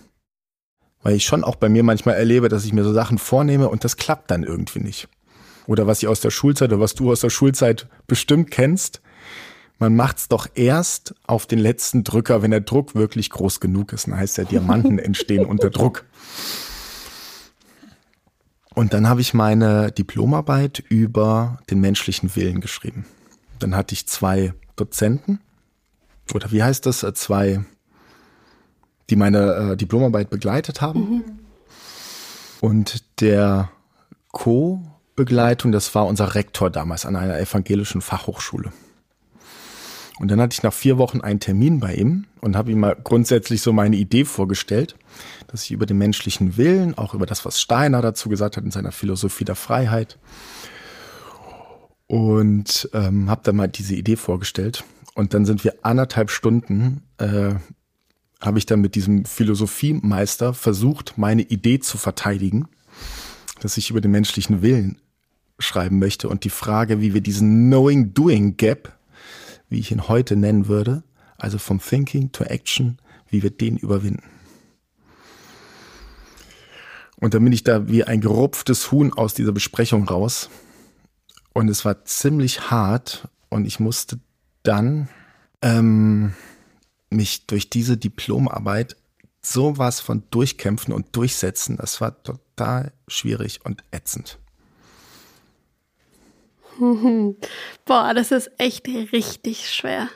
Weil 1.02 1.14
ich 1.14 1.24
schon 1.24 1.44
auch 1.44 1.54
bei 1.54 1.68
mir 1.68 1.84
manchmal 1.84 2.16
erlebe, 2.16 2.48
dass 2.48 2.64
ich 2.64 2.72
mir 2.72 2.82
so 2.82 2.92
Sachen 2.92 3.18
vornehme 3.18 3.68
und 3.68 3.84
das 3.84 3.96
klappt 3.96 4.32
dann 4.32 4.42
irgendwie 4.42 4.80
nicht 4.80 5.08
oder 5.68 5.86
was 5.86 6.02
ich 6.02 6.08
aus 6.08 6.20
der 6.20 6.30
Schulzeit 6.30 6.72
oder 6.72 6.80
was 6.80 6.94
du 6.94 7.12
aus 7.12 7.20
der 7.20 7.30
Schulzeit 7.30 7.86
bestimmt 8.06 8.50
kennst. 8.50 9.02
Man 9.78 9.94
macht's 9.94 10.26
doch 10.26 10.48
erst 10.54 11.14
auf 11.26 11.46
den 11.46 11.58
letzten 11.58 12.02
Drücker, 12.04 12.42
wenn 12.42 12.50
der 12.50 12.62
Druck 12.62 12.94
wirklich 12.94 13.28
groß 13.30 13.60
genug 13.60 13.92
ist. 13.92 14.08
Dann 14.08 14.16
heißt 14.16 14.38
ja, 14.38 14.44
Diamanten 14.44 14.98
entstehen 14.98 15.44
unter 15.44 15.68
Druck. 15.68 16.06
Und 18.74 18.94
dann 18.94 19.08
habe 19.08 19.20
ich 19.20 19.34
meine 19.34 19.92
Diplomarbeit 19.92 20.82
über 20.88 21.58
den 21.70 21.80
menschlichen 21.80 22.34
Willen 22.34 22.60
geschrieben. 22.60 23.04
Dann 23.58 23.76
hatte 23.76 23.92
ich 23.92 24.06
zwei 24.06 24.54
Dozenten, 24.76 25.38
oder 26.32 26.50
wie 26.50 26.62
heißt 26.62 26.86
das, 26.86 27.00
zwei, 27.14 27.64
die 29.10 29.16
meine 29.16 29.72
äh, 29.72 29.76
Diplomarbeit 29.76 30.30
begleitet 30.30 30.80
haben. 30.80 31.00
Mhm. 31.00 31.24
Und 32.60 33.20
der 33.20 33.70
Co 34.32 34.97
Begleitung, 35.18 35.72
das 35.72 35.94
war 35.94 36.06
unser 36.06 36.34
Rektor 36.36 36.70
damals 36.70 37.04
an 37.04 37.16
einer 37.16 37.38
evangelischen 37.38 38.00
Fachhochschule. 38.00 38.72
Und 40.20 40.30
dann 40.30 40.40
hatte 40.40 40.54
ich 40.54 40.62
nach 40.62 40.72
vier 40.72 40.96
Wochen 40.96 41.20
einen 41.20 41.40
Termin 41.40 41.80
bei 41.80 41.94
ihm 41.94 42.26
und 42.40 42.56
habe 42.56 42.70
ihm 42.70 42.80
mal 42.80 42.96
grundsätzlich 43.02 43.60
so 43.60 43.72
meine 43.72 43.96
Idee 43.96 44.24
vorgestellt, 44.24 44.96
dass 45.48 45.64
ich 45.64 45.72
über 45.72 45.86
den 45.86 45.98
menschlichen 45.98 46.56
Willen, 46.56 46.96
auch 46.96 47.14
über 47.14 47.26
das, 47.26 47.44
was 47.44 47.60
Steiner 47.60 48.00
dazu 48.00 48.28
gesagt 48.28 48.56
hat 48.56 48.64
in 48.64 48.70
seiner 48.70 48.92
Philosophie 48.92 49.44
der 49.44 49.56
Freiheit, 49.56 50.18
und 52.06 52.88
ähm, 52.94 53.28
habe 53.28 53.42
dann 53.44 53.56
mal 53.56 53.68
diese 53.68 53.94
Idee 53.94 54.16
vorgestellt. 54.16 54.84
Und 55.14 55.34
dann 55.34 55.44
sind 55.44 55.64
wir 55.64 55.74
anderthalb 55.82 56.30
Stunden, 56.30 57.02
äh, 57.18 57.54
habe 58.40 58.58
ich 58.58 58.66
dann 58.66 58.80
mit 58.80 58.94
diesem 58.94 59.24
Philosophiemeister 59.24 60.54
versucht, 60.54 61.18
meine 61.18 61.42
Idee 61.42 61.80
zu 61.80 61.98
verteidigen, 61.98 62.68
dass 63.60 63.76
ich 63.76 63.90
über 63.90 64.00
den 64.00 64.12
menschlichen 64.12 64.62
Willen 64.62 65.00
schreiben 65.58 65.98
möchte 65.98 66.28
und 66.28 66.44
die 66.44 66.50
Frage, 66.50 67.00
wie 67.00 67.14
wir 67.14 67.20
diesen 67.20 67.68
Knowing-Doing 67.68 68.56
Gap, 68.56 68.96
wie 69.68 69.80
ich 69.80 69.90
ihn 69.90 70.08
heute 70.08 70.36
nennen 70.36 70.68
würde, 70.68 71.02
also 71.36 71.58
vom 71.58 71.80
Thinking 71.80 72.32
to 72.32 72.44
Action, 72.44 72.98
wie 73.28 73.42
wir 73.42 73.50
den 73.50 73.76
überwinden. 73.76 74.22
Und 77.20 77.34
dann 77.34 77.42
bin 77.42 77.52
ich 77.52 77.64
da 77.64 77.88
wie 77.88 78.04
ein 78.04 78.20
gerupftes 78.20 78.92
Huhn 78.92 79.12
aus 79.12 79.34
dieser 79.34 79.52
Besprechung 79.52 80.04
raus. 80.04 80.50
Und 81.52 81.68
es 81.68 81.84
war 81.84 82.04
ziemlich 82.04 82.70
hart 82.70 83.28
und 83.48 83.66
ich 83.66 83.80
musste 83.80 84.20
dann 84.62 85.08
ähm, 85.62 86.34
mich 87.10 87.46
durch 87.46 87.70
diese 87.70 87.96
Diplomarbeit 87.96 88.96
sowas 89.42 89.98
von 90.00 90.22
durchkämpfen 90.30 90.94
und 90.94 91.16
durchsetzen. 91.16 91.76
Das 91.76 92.00
war 92.00 92.22
total 92.22 92.92
schwierig 93.08 93.64
und 93.64 93.82
ätzend. 93.90 94.38
Boah, 97.84 98.14
das 98.14 98.30
ist 98.30 98.50
echt 98.58 98.86
richtig 98.86 99.70
schwer. 99.70 100.08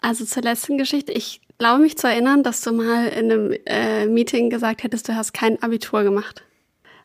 Also 0.00 0.24
zur 0.24 0.42
letzten 0.42 0.78
Geschichte. 0.78 1.12
Ich 1.12 1.40
glaube 1.58 1.82
mich 1.82 1.96
zu 1.96 2.08
erinnern, 2.08 2.42
dass 2.42 2.62
du 2.62 2.72
mal 2.72 3.08
in 3.08 3.30
einem 3.30 3.56
äh, 3.66 4.06
Meeting 4.06 4.50
gesagt 4.50 4.82
hättest, 4.82 5.08
du 5.08 5.14
hast 5.14 5.32
kein 5.32 5.62
Abitur 5.62 6.02
gemacht. 6.02 6.42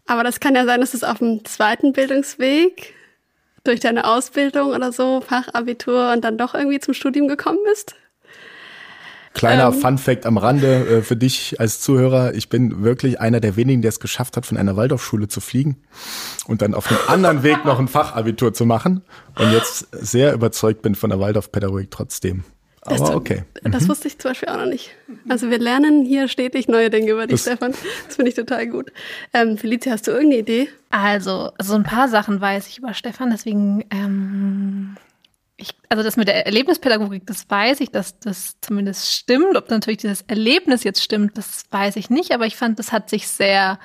Aber 0.05 0.23
das 0.23 0.39
kann 0.39 0.55
ja 0.55 0.65
sein, 0.65 0.79
dass 0.79 0.93
es 0.93 1.03
auf 1.03 1.19
dem 1.19 1.43
zweiten 1.45 1.93
Bildungsweg 1.93 2.95
durch 3.63 3.81
deine 3.81 4.05
Ausbildung 4.05 4.69
oder 4.69 4.91
so, 4.91 5.21
Fachabitur 5.21 6.13
und 6.13 6.23
dann 6.23 6.37
doch 6.37 6.55
irgendwie 6.55 6.79
zum 6.79 6.93
Studium 6.93 7.27
gekommen 7.27 7.59
bist. 7.65 7.95
Kleiner 9.37 9.67
ähm, 9.67 9.73
Fun 9.73 9.97
Fact 9.97 10.25
am 10.25 10.37
Rande 10.37 10.87
äh, 10.87 11.01
für 11.01 11.15
dich 11.15 11.59
als 11.59 11.79
Zuhörer. 11.79 12.33
Ich 12.33 12.49
bin 12.49 12.83
wirklich 12.83 13.19
einer 13.21 13.39
der 13.39 13.55
wenigen, 13.55 13.81
der 13.81 13.89
es 13.89 13.99
geschafft 13.99 14.35
hat, 14.35 14.45
von 14.45 14.57
einer 14.57 14.75
Waldorfschule 14.75 15.27
zu 15.27 15.41
fliegen 15.41 15.77
und 16.47 16.61
dann 16.61 16.73
auf 16.73 16.89
einem 16.89 16.99
anderen 17.07 17.43
Weg 17.43 17.63
noch 17.63 17.79
ein 17.79 17.87
Fachabitur 17.87 18.53
zu 18.53 18.65
machen 18.65 19.03
und 19.37 19.51
jetzt 19.51 19.87
sehr 19.91 20.33
überzeugt 20.33 20.81
bin 20.81 20.95
von 20.95 21.09
der 21.09 21.19
Waldorfpädagogik 21.19 21.91
trotzdem. 21.91 22.43
Aber 22.81 22.97
das, 22.97 23.09
okay. 23.09 23.43
Das 23.63 23.83
mhm. 23.83 23.89
wusste 23.89 24.07
ich 24.07 24.17
zum 24.17 24.31
Beispiel 24.31 24.47
auch 24.49 24.57
noch 24.57 24.65
nicht. 24.65 24.91
Also 25.27 25.49
wir 25.49 25.59
lernen 25.59 26.05
hier 26.05 26.29
stetig 26.29 26.69
neue 26.69 26.89
Dinge 26.89 27.11
über 27.11 27.27
dich, 27.27 27.43
das 27.43 27.53
Stefan. 27.53 27.73
Das 28.07 28.15
finde 28.15 28.29
ich 28.29 28.35
total 28.35 28.65
gut. 28.67 28.91
Ähm, 29.33 29.57
Felicia, 29.57 29.91
hast 29.91 30.07
du 30.07 30.11
irgendeine 30.11 30.41
Idee? 30.41 30.69
Also, 30.89 31.51
so 31.61 31.75
ein 31.75 31.83
paar 31.83 32.07
Sachen 32.07 32.39
weiß 32.39 32.67
ich 32.69 32.77
über 32.77 32.93
Stefan, 32.93 33.29
deswegen 33.29 33.83
ähm, 33.91 34.95
ich, 35.57 35.75
also 35.89 36.03
das 36.03 36.17
mit 36.17 36.27
der 36.27 36.45
Erlebnispädagogik, 36.45 37.25
das 37.25 37.49
weiß 37.49 37.81
ich, 37.81 37.89
dass 37.89 38.19
das 38.19 38.57
zumindest 38.61 39.11
stimmt. 39.11 39.57
Ob 39.57 39.69
natürlich 39.69 39.97
dieses 39.97 40.21
Erlebnis 40.21 40.83
jetzt 40.83 41.03
stimmt, 41.03 41.37
das 41.37 41.65
weiß 41.71 41.95
ich 41.95 42.09
nicht. 42.11 42.31
Aber 42.31 42.45
ich 42.45 42.55
fand, 42.55 42.77
das 42.77 42.91
hat 42.91 43.09
sich 43.09 43.27
sehr, 43.27 43.79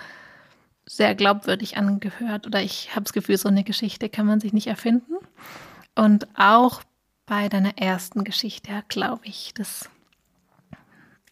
sehr 0.84 1.14
glaubwürdig 1.14 1.78
angehört. 1.78 2.46
Oder 2.46 2.62
ich 2.62 2.90
habe 2.90 3.04
das 3.04 3.14
Gefühl, 3.14 3.38
so 3.38 3.48
eine 3.48 3.64
Geschichte 3.64 4.10
kann 4.10 4.26
man 4.26 4.38
sich 4.38 4.52
nicht 4.52 4.66
erfinden. 4.66 5.14
Und 5.94 6.28
auch 6.36 6.82
bei 7.24 7.48
deiner 7.48 7.78
ersten 7.78 8.24
Geschichte, 8.24 8.82
glaube 8.88 9.24
ich, 9.24 9.52
das 9.54 9.88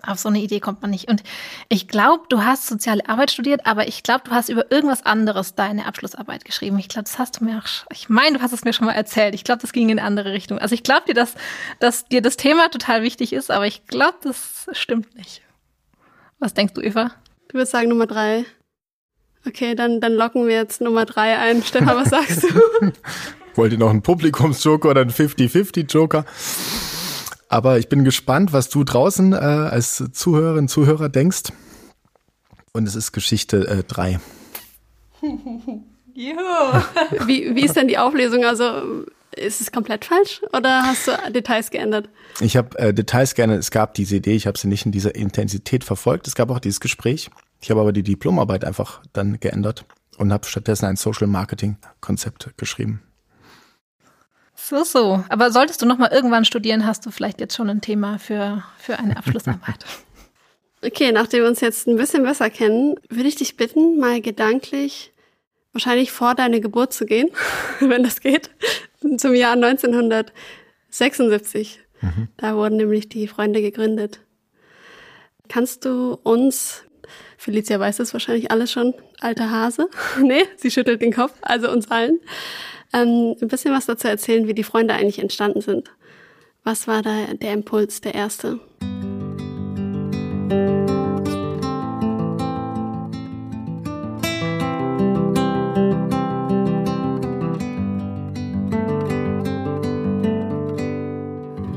auf 0.07 0.19
so 0.19 0.29
eine 0.29 0.41
Idee 0.41 0.61
kommt 0.61 0.83
man 0.83 0.91
nicht. 0.91 1.09
Und 1.09 1.23
ich 1.69 1.89
glaube, 1.89 2.25
du 2.29 2.45
hast 2.45 2.67
soziale 2.67 3.09
Arbeit 3.09 3.31
studiert, 3.31 3.67
aber 3.67 3.89
ich 3.89 4.03
glaube, 4.03 4.23
du 4.25 4.31
hast 4.31 4.49
über 4.49 4.71
irgendwas 4.71 5.05
anderes 5.05 5.55
deine 5.55 5.87
Abschlussarbeit 5.87 6.45
geschrieben. 6.45 6.79
Ich 6.79 6.89
glaube, 6.89 7.05
das 7.05 7.19
hast 7.19 7.41
du 7.41 7.45
mir 7.45 7.59
auch, 7.59 7.87
ich 7.93 8.09
meine, 8.09 8.39
du 8.39 8.43
hast 8.43 8.53
es 8.53 8.65
mir 8.65 8.73
schon 8.73 8.87
mal 8.87 8.93
erzählt. 8.93 9.35
Ich 9.35 9.45
glaube, 9.45 9.63
das 9.63 9.73
ging 9.73 9.89
in 9.89 9.99
eine 9.99 10.07
andere 10.07 10.33
Richtung. 10.33 10.59
Also 10.59 10.75
ich 10.75 10.83
glaube 10.83 11.03
dir, 11.07 11.15
dass, 11.15 11.35
dass 11.79 12.07
dir 12.07 12.23
das 12.23 12.37
Thema 12.37 12.69
total 12.71 13.03
wichtig 13.03 13.33
ist, 13.33 13.51
aber 13.51 13.67
ich 13.67 13.87
glaube, 13.87 14.19
das 14.23 14.69
stimmt 14.73 15.17
nicht. 15.17 15.43
Was 16.39 16.55
denkst 16.55 16.75
du, 16.75 16.81
Eva? 16.81 17.13
Du 17.49 17.55
würdest 17.55 17.73
sagen 17.73 17.89
Nummer 17.89 18.07
drei. 18.07 18.45
Okay, 19.47 19.75
dann, 19.75 20.01
dann 20.01 20.13
locken 20.15 20.47
wir 20.47 20.55
jetzt 20.55 20.81
Nummer 20.81 21.07
drei 21.07 21.39
ein. 21.39 21.63
Stefan, 21.63 21.97
was 21.97 22.11
sagst 22.11 22.43
du? 22.81 22.93
Wollt 23.55 23.73
ihr 23.73 23.79
noch 23.79 23.91
einen 23.91 24.03
Publikumsjoker 24.03 24.91
oder 24.91 25.01
einen 25.03 25.11
50-50-Joker? 25.11 26.25
Aber 27.51 27.81
ich 27.81 27.89
bin 27.89 28.05
gespannt, 28.05 28.53
was 28.53 28.69
du 28.69 28.85
draußen 28.85 29.33
äh, 29.33 29.37
als 29.37 30.05
Zuhörerin, 30.13 30.69
Zuhörer 30.69 31.09
denkst. 31.09 31.53
Und 32.73 32.87
es 32.87 32.95
ist 32.95 33.11
Geschichte 33.11 33.85
3. 33.89 34.13
Äh, 34.13 34.19
Juhu. 36.15 36.83
wie, 37.27 37.55
wie 37.57 37.65
ist 37.65 37.75
denn 37.75 37.89
die 37.89 37.99
Auflösung? 37.99 38.45
Also 38.45 39.05
ist 39.37 39.61
es 39.61 39.73
komplett 39.73 40.05
falsch 40.05 40.43
oder 40.53 40.85
hast 40.85 41.09
du 41.09 41.33
Details 41.33 41.71
geändert? 41.71 42.09
Ich 42.41 42.57
habe 42.57 42.79
äh, 42.79 42.95
Details 42.95 43.35
geändert. 43.35 43.59
Es 43.59 43.73
gab 43.73 43.95
diese 43.95 44.17
Idee, 44.17 44.37
ich 44.37 44.47
habe 44.47 44.57
sie 44.57 44.69
nicht 44.69 44.87
in 44.87 44.93
dieser 44.93 45.17
Intensität 45.17 45.83
verfolgt. 45.83 46.29
Es 46.29 46.37
gab 46.37 46.51
auch 46.51 46.61
dieses 46.61 46.79
Gespräch. 46.79 47.31
Ich 47.61 47.71
habe 47.73 47.81
aber 47.81 47.93
die 47.93 48.05
Diplomarbeit 48.05 48.65
einfach 48.65 49.03
dann 49.13 49.41
geändert 49.41 49.85
und 50.19 50.33
habe 50.33 50.47
stattdessen 50.47 50.87
ein 50.87 50.97
Social 50.97 51.27
Marketing 51.27 51.79
Konzept 52.01 52.57
geschrieben. 52.57 53.03
So, 54.63 54.85
so. 54.85 55.25
Aber 55.29 55.51
solltest 55.51 55.83
du 55.83 55.87
noch 55.87 55.99
mal 55.99 56.13
irgendwann 56.13 56.45
studieren, 56.45 56.87
hast 56.87 57.05
du 57.07 57.11
vielleicht 57.11 57.41
jetzt 57.41 57.57
schon 57.57 57.71
ein 57.71 57.81
Thema 57.81 58.19
für, 58.19 58.63
für 58.79 58.99
eine 58.99 59.17
Abschlussarbeit. 59.17 59.85
okay, 60.85 61.13
nachdem 61.13 61.43
wir 61.43 61.49
uns 61.49 61.61
jetzt 61.61 61.89
ein 61.89 61.97
bisschen 61.97 62.23
besser 62.23 62.51
kennen, 62.51 62.95
würde 63.09 63.29
ich 63.29 63.37
dich 63.37 63.57
bitten, 63.57 63.99
mal 63.99 64.21
gedanklich 64.21 65.13
wahrscheinlich 65.73 66.13
vor 66.13 66.35
deine 66.35 66.61
Geburt 66.61 66.93
zu 66.93 67.07
gehen, 67.07 67.31
wenn 67.81 68.03
das 68.03 68.21
geht, 68.21 68.51
zum 69.17 69.35
Jahr 69.35 69.53
1976. 69.53 71.81
Mhm. 72.01 72.29
Da 72.37 72.57
wurden 72.57 72.77
nämlich 72.77 73.09
die 73.09 73.29
Freunde 73.29 73.63
gegründet. 73.63 74.21
Kannst 75.49 75.85
du 75.85 76.19
uns, 76.23 76.85
Felicia 77.37 77.81
weiß 77.81 77.99
das 77.99 78.13
wahrscheinlich 78.13 78.51
alles 78.51 78.73
schon, 78.73 78.95
alter 79.21 79.51
Hase, 79.51 79.89
nee, 80.21 80.45
sie 80.57 80.71
schüttelt 80.71 81.03
den 81.03 81.13
Kopf, 81.13 81.35
also 81.43 81.71
uns 81.71 81.91
allen, 81.91 82.21
ähm, 82.93 83.37
ein 83.41 83.49
bisschen 83.49 83.73
was 83.73 83.87
dazu 83.87 84.09
erzählen, 84.09 84.47
wie 84.47 84.55
die 84.55 84.65
Freunde 84.65 84.95
eigentlich 84.95 85.19
entstanden 85.19 85.61
sind. 85.61 85.91
Was 86.65 86.87
war 86.87 87.03
da 87.03 87.27
der 87.35 87.53
Impuls, 87.53 88.01
der 88.01 88.15
erste? 88.15 88.61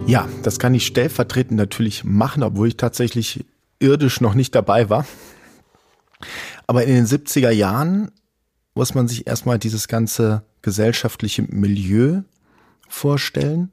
Ja, 0.06 0.28
das 0.44 0.60
kann 0.60 0.76
ich 0.76 0.86
stellvertretend 0.86 1.58
natürlich 1.58 2.04
machen, 2.04 2.44
obwohl 2.44 2.68
ich 2.68 2.78
tatsächlich 2.78 3.46
irdisch 3.80 4.22
noch 4.22 4.34
nicht 4.36 4.54
dabei 4.54 4.90
war. 4.90 5.08
Aber 6.68 6.84
in 6.84 6.94
den 6.94 7.06
70er 7.06 7.50
Jahren 7.50 8.12
muss 8.76 8.94
man 8.96 9.08
sich 9.08 9.28
erstmal 9.28 9.60
dieses 9.60 9.88
ganze 9.88 10.44
gesellschaftliche 10.62 11.44
Milieu 11.44 12.22
vorstellen. 12.88 13.72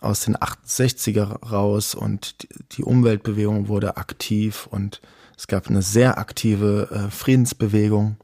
Aus 0.00 0.20
den 0.24 0.36
68er 0.36 1.48
raus 1.48 1.94
und 1.94 2.46
die 2.72 2.84
Umweltbewegung 2.84 3.68
wurde 3.68 3.96
aktiv 3.96 4.66
und 4.70 5.00
es 5.36 5.46
gab 5.46 5.68
eine 5.68 5.82
sehr 5.82 6.18
aktive 6.18 6.90
äh, 6.90 7.10
Friedensbewegung. 7.10 8.16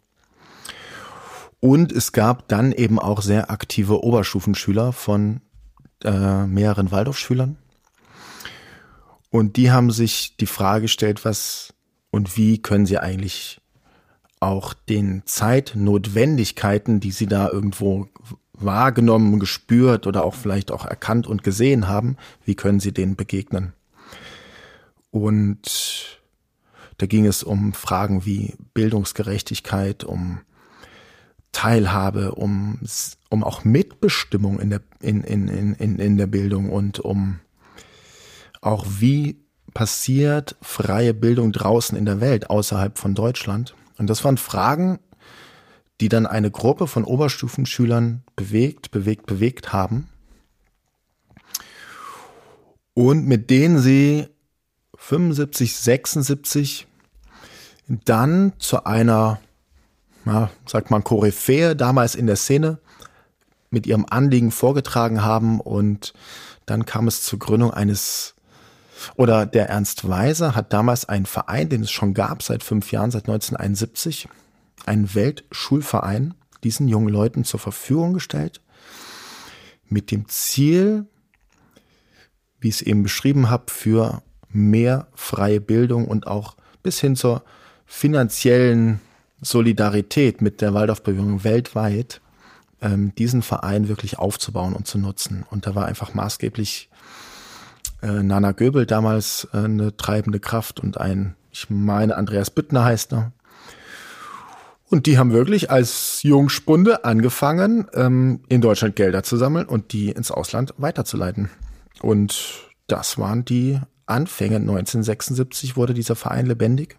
Und 1.61 1.93
es 1.93 2.13
gab 2.13 2.49
dann 2.49 2.73
eben 2.73 2.99
auch 2.99 3.23
sehr 3.23 3.51
aktive 3.51 4.03
Oberstufenschüler 4.03 4.93
von 4.93 5.41
äh, 6.05 6.47
mehreren 6.47 6.91
Waldorfschülern. 6.91 7.57
Und 9.31 9.57
die 9.57 9.71
haben 9.71 9.91
sich 9.91 10.37
die 10.37 10.47
Frage 10.47 10.83
gestellt, 10.83 11.25
was 11.25 11.75
und 12.11 12.37
wie 12.37 12.61
können 12.61 12.87
sie 12.87 12.99
eigentlich 12.99 13.60
auch 14.41 14.73
den 14.73 15.23
Zeitnotwendigkeiten, 15.27 16.99
die 16.99 17.13
sie 17.13 17.27
da 17.27 17.49
irgendwo 17.51 18.09
wahrgenommen, 18.53 19.39
gespürt 19.39 20.07
oder 20.07 20.25
auch 20.25 20.35
vielleicht 20.35 20.71
auch 20.71 20.85
erkannt 20.85 21.27
und 21.27 21.45
gesehen 21.45 21.89
haben, 21.89 22.17
wie 22.45 22.55
können 22.55 22.81
sie 22.81 22.93
denen 22.93 23.17
begegnen? 23.17 23.75
Und 25.11 26.21
da 26.99 27.07
ging 27.07 27.27
es 27.27 27.43
um 27.43 27.73
Fragen 27.73 28.25
wie 28.25 28.55
Bildungsgerechtigkeit, 28.75 30.05
um 30.05 30.41
Teilhabe, 31.53 32.33
um, 32.33 32.79
um 33.29 33.43
auch 33.43 33.65
Mitbestimmung 33.65 34.61
in 34.61 34.71
der, 34.71 34.83
in, 35.01 35.23
in, 35.23 35.49
in, 35.75 35.99
in 35.99 36.17
der 36.17 36.27
Bildung 36.27 36.71
und 36.71 37.01
um 37.01 37.41
auch 38.61 38.87
wie 38.87 39.41
passiert 39.75 40.57
freie 40.61 41.15
Bildung 41.15 41.53
draußen 41.53 41.97
in 41.97 42.05
der 42.05 42.21
Welt, 42.21 42.51
außerhalb 42.51 42.99
von 42.99 43.15
Deutschland. 43.15 43.75
Und 44.01 44.09
das 44.09 44.25
waren 44.25 44.39
Fragen, 44.39 44.99
die 46.01 46.09
dann 46.09 46.25
eine 46.25 46.51
Gruppe 46.51 46.87
von 46.87 47.05
Oberstufenschülern 47.05 48.23
bewegt, 48.35 48.91
bewegt, 48.93 49.27
bewegt 49.27 49.75
haben. 49.75 50.09
Und 52.95 53.27
mit 53.27 53.51
denen 53.51 53.79
sie 53.79 54.27
75, 54.97 55.77
76 55.77 56.87
dann 57.89 58.55
zu 58.59 58.87
einer 58.87 59.39
ja, 60.25 60.51
sagt 60.65 60.91
man, 60.91 61.05
Koryphäe 61.05 61.77
damals 61.77 62.15
in 62.15 62.27
der 62.27 62.37
Szene 62.37 62.79
mit 63.69 63.87
ihrem 63.87 64.07
Anliegen 64.09 64.51
vorgetragen 64.51 65.23
haben 65.23 65.61
und 65.61 66.15
dann 66.65 66.87
kam 66.87 67.07
es 67.07 67.23
zur 67.23 67.39
Gründung 67.39 67.71
eines 67.71 68.35
oder 69.17 69.47
der 69.47 69.69
Ernst 69.69 70.09
Weiser 70.09 70.55
hat 70.55 70.73
damals 70.73 71.09
einen 71.09 71.27
Verein, 71.27 71.69
den 71.69 71.83
es 71.83 71.91
schon 71.91 72.15
gab 72.15 72.43
seit 72.43 72.63
fünf 72.63 72.93
Jahren, 72.93 73.11
seit 73.11 73.29
1971, 73.29 74.29
einen 74.87 75.15
Weltschulverein, 75.15 76.35
diesen 76.65 76.89
jungen 76.89 77.09
Leuten 77.09 77.45
zur 77.45 77.61
Verfügung 77.61 78.13
gestellt, 78.13 78.61
mit 79.89 80.11
dem 80.11 80.29
Ziel, 80.29 81.07
wie 82.61 82.69
ich 82.69 82.77
es 82.77 82.83
eben 82.83 83.03
beschrieben 83.03 83.51
habe, 83.51 83.65
für 83.69 84.23
mehr 84.51 85.09
freie 85.15 85.61
Bildung 85.61 86.07
und 86.07 86.27
auch 86.27 86.57
bis 86.83 87.01
hin 87.01 87.17
zur 87.17 87.43
finanziellen 87.87 89.01
Solidarität 89.41 90.43
mit 90.43 90.61
der 90.61 90.75
Waldorfbewegung 90.75 91.45
weltweit, 91.45 92.21
ähm, 92.83 93.15
diesen 93.17 93.43
Verein 93.43 93.89
wirklich 93.89 94.19
aufzubauen 94.19 94.75
und 94.75 94.87
zu 94.87 94.99
nutzen. 94.99 95.45
Und 95.51 95.67
da 95.67 95.75
war 95.75 95.87
einfach 95.87 96.15
maßgeblich 96.15 96.90
äh, 98.03 98.23
Nana 98.23 98.53
Göbel 98.53 98.87
damals 98.87 99.49
äh, 99.53 99.59
eine 99.59 99.97
treibende 99.97 100.41
Kraft 100.41 100.81
und 100.81 100.99
ein, 100.99 101.35
ich 101.51 101.71
meine, 101.71 102.17
Andreas 102.17 102.51
Büttner 102.51 102.85
heißt 102.85 103.13
er. 103.13 103.33
Und 104.89 105.07
die 105.07 105.19
haben 105.19 105.33
wirklich 105.33 105.71
als 105.71 106.23
Jungspunde 106.23 107.05
angefangen, 107.05 107.87
ähm, 107.95 108.41
in 108.49 108.61
Deutschland 108.61 108.97
Gelder 108.97 109.23
zu 109.23 109.37
sammeln 109.37 109.67
und 109.67 109.93
die 109.93 110.11
ins 110.11 110.31
Ausland 110.31 110.75
weiterzuleiten. 110.79 111.49
Und 112.01 112.71
das 112.89 113.19
waren 113.19 113.45
die 113.45 113.79
Anfänge. 114.07 114.57
1976 114.57 115.77
wurde 115.77 115.95
dieser 115.95 116.17
Verein 116.17 116.47
lebendig 116.47 116.97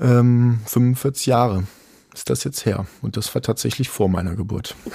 ähm, 0.00 0.60
45 0.66 1.26
Jahre 1.26 1.64
ist 2.14 2.30
das 2.30 2.44
jetzt 2.44 2.64
her. 2.66 2.86
Und 3.02 3.16
das 3.16 3.34
war 3.34 3.42
tatsächlich 3.42 3.88
vor 3.88 4.08
meiner 4.08 4.34
Geburt. 4.34 4.74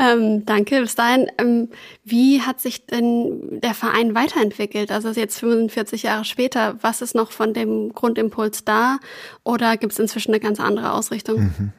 ähm, 0.00 0.46
danke. 0.46 0.80
Bis 0.80 0.94
dahin, 0.94 1.30
ähm, 1.38 1.68
wie 2.04 2.40
hat 2.40 2.60
sich 2.60 2.86
denn 2.86 3.60
der 3.60 3.74
Verein 3.74 4.14
weiterentwickelt? 4.14 4.90
Also 4.90 5.10
jetzt 5.10 5.38
45 5.38 6.04
Jahre 6.04 6.24
später, 6.24 6.78
was 6.80 7.02
ist 7.02 7.14
noch 7.14 7.32
von 7.32 7.52
dem 7.52 7.92
Grundimpuls 7.92 8.64
da? 8.64 8.98
Oder 9.44 9.76
gibt 9.76 9.92
es 9.92 9.98
inzwischen 9.98 10.32
eine 10.32 10.40
ganz 10.40 10.58
andere 10.58 10.92
Ausrichtung? 10.92 11.40
Mhm. 11.40 11.72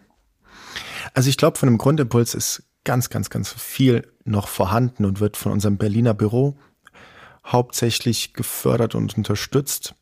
Also 1.16 1.30
ich 1.30 1.38
glaube, 1.38 1.58
von 1.58 1.68
dem 1.68 1.80
Grundimpuls 1.80 2.36
ist 2.36 2.64
ganz, 2.84 3.10
ganz, 3.10 3.32
ganz 3.32 3.52
viel 3.52 4.08
noch 4.24 4.48
vorhanden 4.48 5.06
und 5.06 5.20
wird 5.20 5.36
von 5.36 5.52
unserem 5.52 5.78
Berliner 5.78 6.14
Büro 6.14 6.58
hauptsächlich 7.46 8.34
gefördert 8.34 8.94
und 8.94 9.18
unterstützt. 9.18 9.96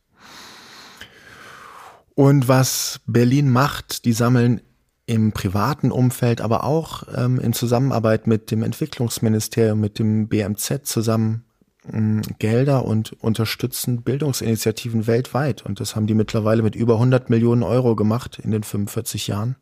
Und 2.16 2.50
was 2.50 3.00
Berlin 3.06 3.50
macht, 3.50 4.04
die 4.04 4.12
sammeln 4.12 4.62
im 5.10 5.32
privaten 5.32 5.92
Umfeld, 5.92 6.40
aber 6.40 6.64
auch 6.64 7.02
ähm, 7.16 7.40
in 7.40 7.52
Zusammenarbeit 7.52 8.28
mit 8.28 8.52
dem 8.52 8.62
Entwicklungsministerium, 8.62 9.80
mit 9.80 9.98
dem 9.98 10.28
BMZ 10.28 10.82
zusammen 10.84 11.46
ähm, 11.92 12.22
Gelder 12.38 12.86
und 12.86 13.14
unterstützen 13.14 14.04
Bildungsinitiativen 14.04 15.08
weltweit. 15.08 15.66
Und 15.66 15.80
das 15.80 15.96
haben 15.96 16.06
die 16.06 16.14
mittlerweile 16.14 16.62
mit 16.62 16.76
über 16.76 16.94
100 16.94 17.32
Millionen 17.32 17.64
Euro 17.64 17.96
gemacht 17.96 18.38
in 18.38 18.52
den 18.52 18.62
45 18.62 19.26
Jahren. 19.26 19.56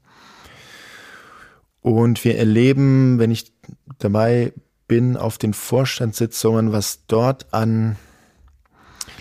Und 1.81 2.25
wir 2.25 2.37
erleben, 2.37 3.17
wenn 3.17 3.31
ich 3.31 3.53
dabei 3.99 4.51
bin, 4.89 5.15
auf 5.15 5.37
den 5.37 5.53
Vorstandssitzungen, 5.53 6.73
was 6.73 7.05
dort 7.07 7.53
an 7.53 7.95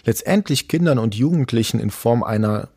letztendlich 0.05 0.67
Kindern 0.67 0.99
und 0.99 1.15
Jugendlichen 1.15 1.79
in 1.79 1.93
Form 1.93 2.25
einer 2.25 2.69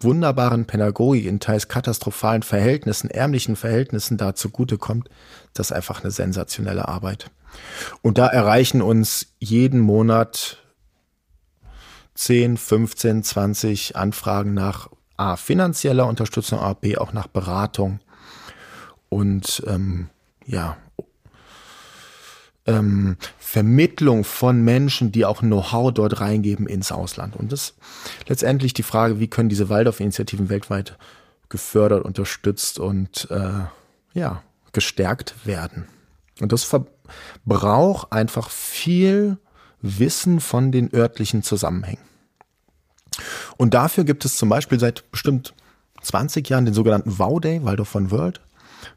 wunderbaren 0.00 0.66
Pädagogik 0.66 1.26
in 1.26 1.40
teils 1.40 1.68
katastrophalen 1.68 2.42
Verhältnissen, 2.42 3.10
ärmlichen 3.10 3.56
Verhältnissen 3.56 4.16
da 4.16 4.34
zugutekommt, 4.34 5.08
das 5.54 5.70
ist 5.70 5.76
einfach 5.76 6.02
eine 6.02 6.10
sensationelle 6.10 6.88
Arbeit. 6.88 7.30
Und 8.02 8.18
da 8.18 8.26
erreichen 8.26 8.82
uns 8.82 9.34
jeden 9.38 9.80
Monat 9.80 10.58
10, 12.14 12.56
15, 12.56 13.22
20 13.22 13.96
Anfragen 13.96 14.54
nach 14.54 14.88
A, 15.16 15.36
finanzieller 15.36 16.06
Unterstützung, 16.06 16.60
A, 16.60 16.72
B, 16.74 16.96
auch 16.96 17.12
nach 17.12 17.26
Beratung. 17.26 18.00
Und 19.08 19.62
ähm, 19.66 20.08
ja, 20.46 20.76
ähm, 22.70 23.16
Vermittlung 23.38 24.24
von 24.24 24.62
Menschen, 24.62 25.10
die 25.12 25.24
auch 25.24 25.40
Know-how 25.40 25.92
dort 25.92 26.20
reingeben 26.20 26.66
ins 26.66 26.92
Ausland. 26.92 27.36
Und 27.36 27.52
das 27.52 27.60
ist 27.60 27.74
letztendlich 28.28 28.74
die 28.74 28.82
Frage, 28.82 29.18
wie 29.18 29.28
können 29.28 29.48
diese 29.48 29.68
Waldorf-Initiativen 29.68 30.48
weltweit 30.48 30.96
gefördert, 31.48 32.04
unterstützt 32.04 32.78
und 32.78 33.28
äh, 33.30 33.64
ja, 34.14 34.42
gestärkt 34.72 35.34
werden. 35.44 35.88
Und 36.40 36.52
das 36.52 36.68
braucht 37.44 38.12
einfach 38.12 38.50
viel 38.50 39.38
Wissen 39.82 40.40
von 40.40 40.70
den 40.70 40.94
örtlichen 40.94 41.42
Zusammenhängen. 41.42 42.02
Und 43.56 43.74
dafür 43.74 44.04
gibt 44.04 44.24
es 44.24 44.36
zum 44.36 44.48
Beispiel 44.48 44.78
seit 44.78 45.10
bestimmt 45.10 45.54
20 46.02 46.48
Jahren 46.48 46.64
den 46.64 46.74
sogenannten 46.74 47.18
WOW 47.18 47.40
Day, 47.40 47.64
Waldorf 47.64 47.88
von 47.88 48.10
World, 48.10 48.40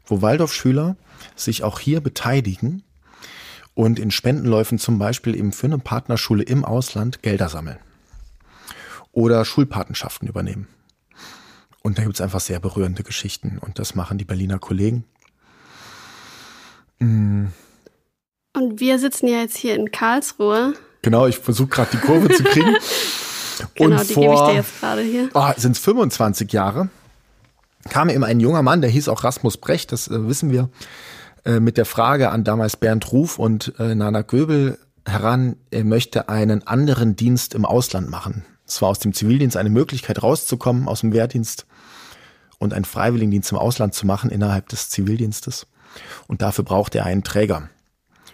wo 0.06 0.22
Waldorf-Schüler 0.22 0.96
sich 1.34 1.64
auch 1.64 1.80
hier 1.80 2.00
beteiligen 2.00 2.84
und 3.74 3.98
in 3.98 4.10
Spendenläufen 4.10 4.78
zum 4.78 4.98
Beispiel 4.98 5.36
eben 5.36 5.52
für 5.52 5.66
eine 5.66 5.78
Partnerschule 5.78 6.42
im 6.42 6.64
Ausland 6.64 7.22
Gelder 7.22 7.48
sammeln 7.48 7.78
oder 9.12 9.44
Schulpatenschaften 9.44 10.28
übernehmen. 10.28 10.68
Und 11.82 11.98
da 11.98 12.02
gibt 12.02 12.14
es 12.14 12.20
einfach 12.20 12.40
sehr 12.40 12.60
berührende 12.60 13.02
Geschichten 13.02 13.58
und 13.58 13.78
das 13.78 13.94
machen 13.94 14.18
die 14.18 14.24
Berliner 14.24 14.58
Kollegen. 14.58 15.04
Mhm. 16.98 17.52
Und 18.54 18.80
wir 18.80 18.98
sitzen 18.98 19.26
ja 19.26 19.40
jetzt 19.40 19.56
hier 19.56 19.74
in 19.74 19.90
Karlsruhe. 19.90 20.74
Genau, 21.02 21.26
ich 21.26 21.38
versuche 21.38 21.68
gerade 21.68 21.90
die 21.92 21.98
Kurve 21.98 22.28
zu 22.30 22.44
kriegen. 22.44 22.76
genau, 23.74 24.00
und 24.00 24.08
die 24.08 24.14
gebe 24.14 24.34
ich 24.34 24.40
dir 24.40 24.54
jetzt 24.54 24.80
gerade 24.80 25.02
hier. 25.02 25.28
Oh, 25.34 25.50
sind 25.56 25.72
es 25.72 25.78
25 25.80 26.52
Jahre, 26.52 26.88
kam 27.90 28.08
eben 28.08 28.24
ein 28.24 28.40
junger 28.40 28.62
Mann, 28.62 28.80
der 28.80 28.90
hieß 28.90 29.08
auch 29.08 29.24
Rasmus 29.24 29.56
Brecht, 29.56 29.92
das 29.92 30.08
äh, 30.08 30.28
wissen 30.28 30.50
wir, 30.50 30.70
äh, 31.44 31.60
mit 31.60 31.76
der 31.76 31.84
Frage 31.84 32.30
an 32.30 32.44
damals 32.44 32.76
Bernd 32.76 33.12
Ruf 33.12 33.38
und 33.38 33.74
äh, 33.78 33.94
Nana 33.94 34.22
Göbel 34.22 34.78
heran, 35.06 35.56
er 35.70 35.84
möchte 35.84 36.28
einen 36.28 36.66
anderen 36.66 37.16
Dienst 37.16 37.54
im 37.54 37.64
Ausland 37.64 38.08
machen. 38.08 38.44
Es 38.66 38.80
war 38.80 38.88
aus 38.88 38.98
dem 38.98 39.12
Zivildienst 39.12 39.56
eine 39.56 39.70
Möglichkeit 39.70 40.22
rauszukommen 40.22 40.88
aus 40.88 41.00
dem 41.00 41.12
Wehrdienst 41.12 41.66
und 42.58 42.72
einen 42.72 42.86
Freiwilligendienst 42.86 43.52
im 43.52 43.58
Ausland 43.58 43.94
zu 43.94 44.06
machen 44.06 44.30
innerhalb 44.30 44.68
des 44.68 44.88
Zivildienstes. 44.88 45.66
Und 46.26 46.42
dafür 46.42 46.64
brauchte 46.64 46.98
er 46.98 47.06
einen 47.06 47.24
Träger. 47.24 47.68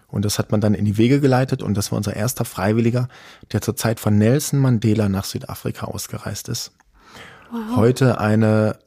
Und 0.07 0.25
das 0.25 0.39
hat 0.39 0.51
man 0.51 0.61
dann 0.61 0.75
in 0.75 0.85
die 0.85 0.99
Wege 0.99 1.21
geleitet 1.21 1.63
und 1.63 1.77
das 1.77 1.93
war 1.93 1.97
unser 1.97 2.15
erster 2.15 2.45
Freiwilliger, 2.45 3.09
der 3.53 3.61
zur 3.61 3.77
Zeit 3.77 4.01
von 4.01 4.19
Nelson 4.19 4.61
Mandela 4.61 5.09
nach 5.09 5.25
Südafrika 5.25 5.87
ausgereist 5.87 6.49
ist. 6.49 6.73
Wow. 7.51 7.77
Heute 7.77 8.21
eine 8.21 8.79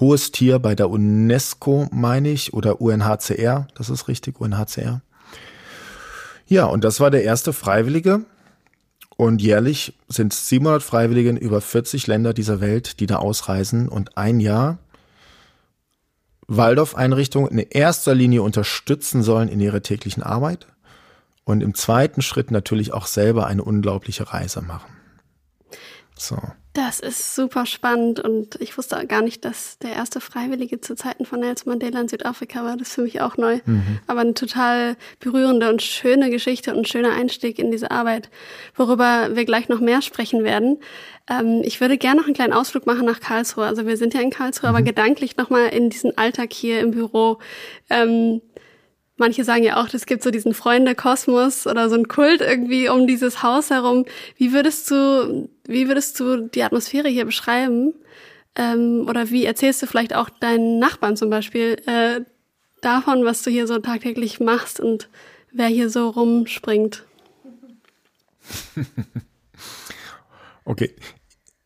hohes 0.00 0.32
Tier 0.32 0.58
bei 0.58 0.74
der 0.74 0.90
UNESCO, 0.90 1.88
meine 1.92 2.30
ich, 2.30 2.54
oder 2.54 2.80
UNHCR, 2.80 3.68
das 3.74 3.90
ist 3.90 4.08
richtig, 4.08 4.40
UNHCR. 4.40 5.02
Ja, 6.46 6.66
und 6.66 6.84
das 6.84 7.00
war 7.00 7.10
der 7.10 7.24
erste 7.24 7.52
Freiwillige. 7.52 8.24
Und 9.16 9.40
jährlich 9.40 9.94
sind 10.08 10.32
700 10.32 10.82
Freiwillige 10.82 11.30
in 11.30 11.36
über 11.36 11.60
40 11.60 12.06
Länder 12.06 12.34
dieser 12.34 12.60
Welt, 12.60 12.98
die 13.00 13.06
da 13.06 13.16
ausreisen 13.16 13.88
und 13.88 14.16
ein 14.16 14.40
Jahr 14.40 14.78
Waldorf-Einrichtungen 16.48 17.50
in 17.50 17.58
erster 17.70 18.14
Linie 18.14 18.42
unterstützen 18.42 19.22
sollen 19.22 19.48
in 19.48 19.60
ihrer 19.60 19.82
täglichen 19.82 20.22
Arbeit 20.22 20.66
und 21.44 21.62
im 21.62 21.74
zweiten 21.74 22.22
Schritt 22.22 22.50
natürlich 22.50 22.92
auch 22.92 23.06
selber 23.06 23.46
eine 23.46 23.64
unglaubliche 23.64 24.32
Reise 24.32 24.60
machen. 24.62 24.92
So. 26.16 26.38
Das 26.74 27.00
ist 27.00 27.34
super 27.34 27.66
spannend 27.66 28.18
und 28.20 28.58
ich 28.58 28.78
wusste 28.78 29.06
gar 29.06 29.20
nicht, 29.20 29.44
dass 29.44 29.78
der 29.80 29.92
erste 29.92 30.22
Freiwillige 30.22 30.80
zu 30.80 30.94
Zeiten 30.94 31.26
von 31.26 31.40
Nelson 31.40 31.70
Mandela 31.70 32.00
in 32.00 32.08
Südafrika 32.08 32.64
war. 32.64 32.78
Das 32.78 32.88
ist 32.88 32.94
für 32.94 33.02
mich 33.02 33.20
auch 33.20 33.36
neu. 33.36 33.60
Mhm. 33.66 33.98
Aber 34.06 34.20
eine 34.20 34.32
total 34.32 34.96
berührende 35.20 35.68
und 35.68 35.82
schöne 35.82 36.30
Geschichte 36.30 36.72
und 36.72 36.78
ein 36.78 36.84
schöner 36.86 37.12
Einstieg 37.12 37.58
in 37.58 37.70
diese 37.70 37.90
Arbeit, 37.90 38.30
worüber 38.74 39.36
wir 39.36 39.44
gleich 39.44 39.68
noch 39.68 39.80
mehr 39.80 40.00
sprechen 40.00 40.44
werden. 40.44 40.78
Ähm, 41.28 41.60
ich 41.62 41.82
würde 41.82 41.98
gerne 41.98 42.20
noch 42.20 42.26
einen 42.26 42.34
kleinen 42.34 42.54
Ausflug 42.54 42.86
machen 42.86 43.04
nach 43.04 43.20
Karlsruhe. 43.20 43.66
Also 43.66 43.86
wir 43.86 43.98
sind 43.98 44.14
ja 44.14 44.22
in 44.22 44.30
Karlsruhe, 44.30 44.70
mhm. 44.70 44.76
aber 44.76 44.84
gedanklich 44.84 45.36
nochmal 45.36 45.68
in 45.68 45.90
diesen 45.90 46.16
Alltag 46.16 46.54
hier 46.54 46.80
im 46.80 46.92
Büro. 46.92 47.38
Ähm, 47.90 48.40
Manche 49.22 49.44
sagen 49.44 49.62
ja 49.62 49.80
auch, 49.80 49.86
es 49.94 50.06
gibt 50.06 50.24
so 50.24 50.32
diesen 50.32 50.52
Freunde-Kosmos 50.52 51.68
oder 51.68 51.88
so 51.88 51.94
einen 51.94 52.08
Kult 52.08 52.40
irgendwie 52.40 52.88
um 52.88 53.06
dieses 53.06 53.44
Haus 53.44 53.70
herum. 53.70 54.04
Wie 54.36 54.52
würdest 54.52 54.90
du, 54.90 55.48
wie 55.64 55.86
würdest 55.86 56.18
du 56.18 56.48
die 56.48 56.64
Atmosphäre 56.64 57.08
hier 57.08 57.24
beschreiben? 57.24 57.94
Ähm, 58.56 59.06
oder 59.08 59.30
wie 59.30 59.44
erzählst 59.44 59.80
du 59.80 59.86
vielleicht 59.86 60.16
auch 60.16 60.28
deinen 60.28 60.80
Nachbarn 60.80 61.16
zum 61.16 61.30
Beispiel 61.30 61.80
äh, 61.86 62.22
davon, 62.80 63.24
was 63.24 63.42
du 63.42 63.50
hier 63.50 63.68
so 63.68 63.78
tagtäglich 63.78 64.40
machst 64.40 64.80
und 64.80 65.08
wer 65.52 65.68
hier 65.68 65.88
so 65.88 66.08
rumspringt? 66.08 67.04
okay, 70.64 70.96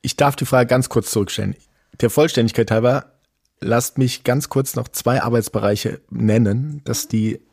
ich 0.02 0.14
darf 0.16 0.36
die 0.36 0.44
Frage 0.44 0.68
ganz 0.68 0.90
kurz 0.90 1.10
zurückstellen. 1.10 1.56
Der 2.02 2.10
Vollständigkeit 2.10 2.70
halber, 2.70 3.14
lasst 3.60 3.96
mich 3.96 4.24
ganz 4.24 4.50
kurz 4.50 4.76
noch 4.76 4.88
zwei 4.88 5.22
Arbeitsbereiche 5.22 6.02
nennen, 6.10 6.82
dass 6.84 7.08
die 7.08 7.45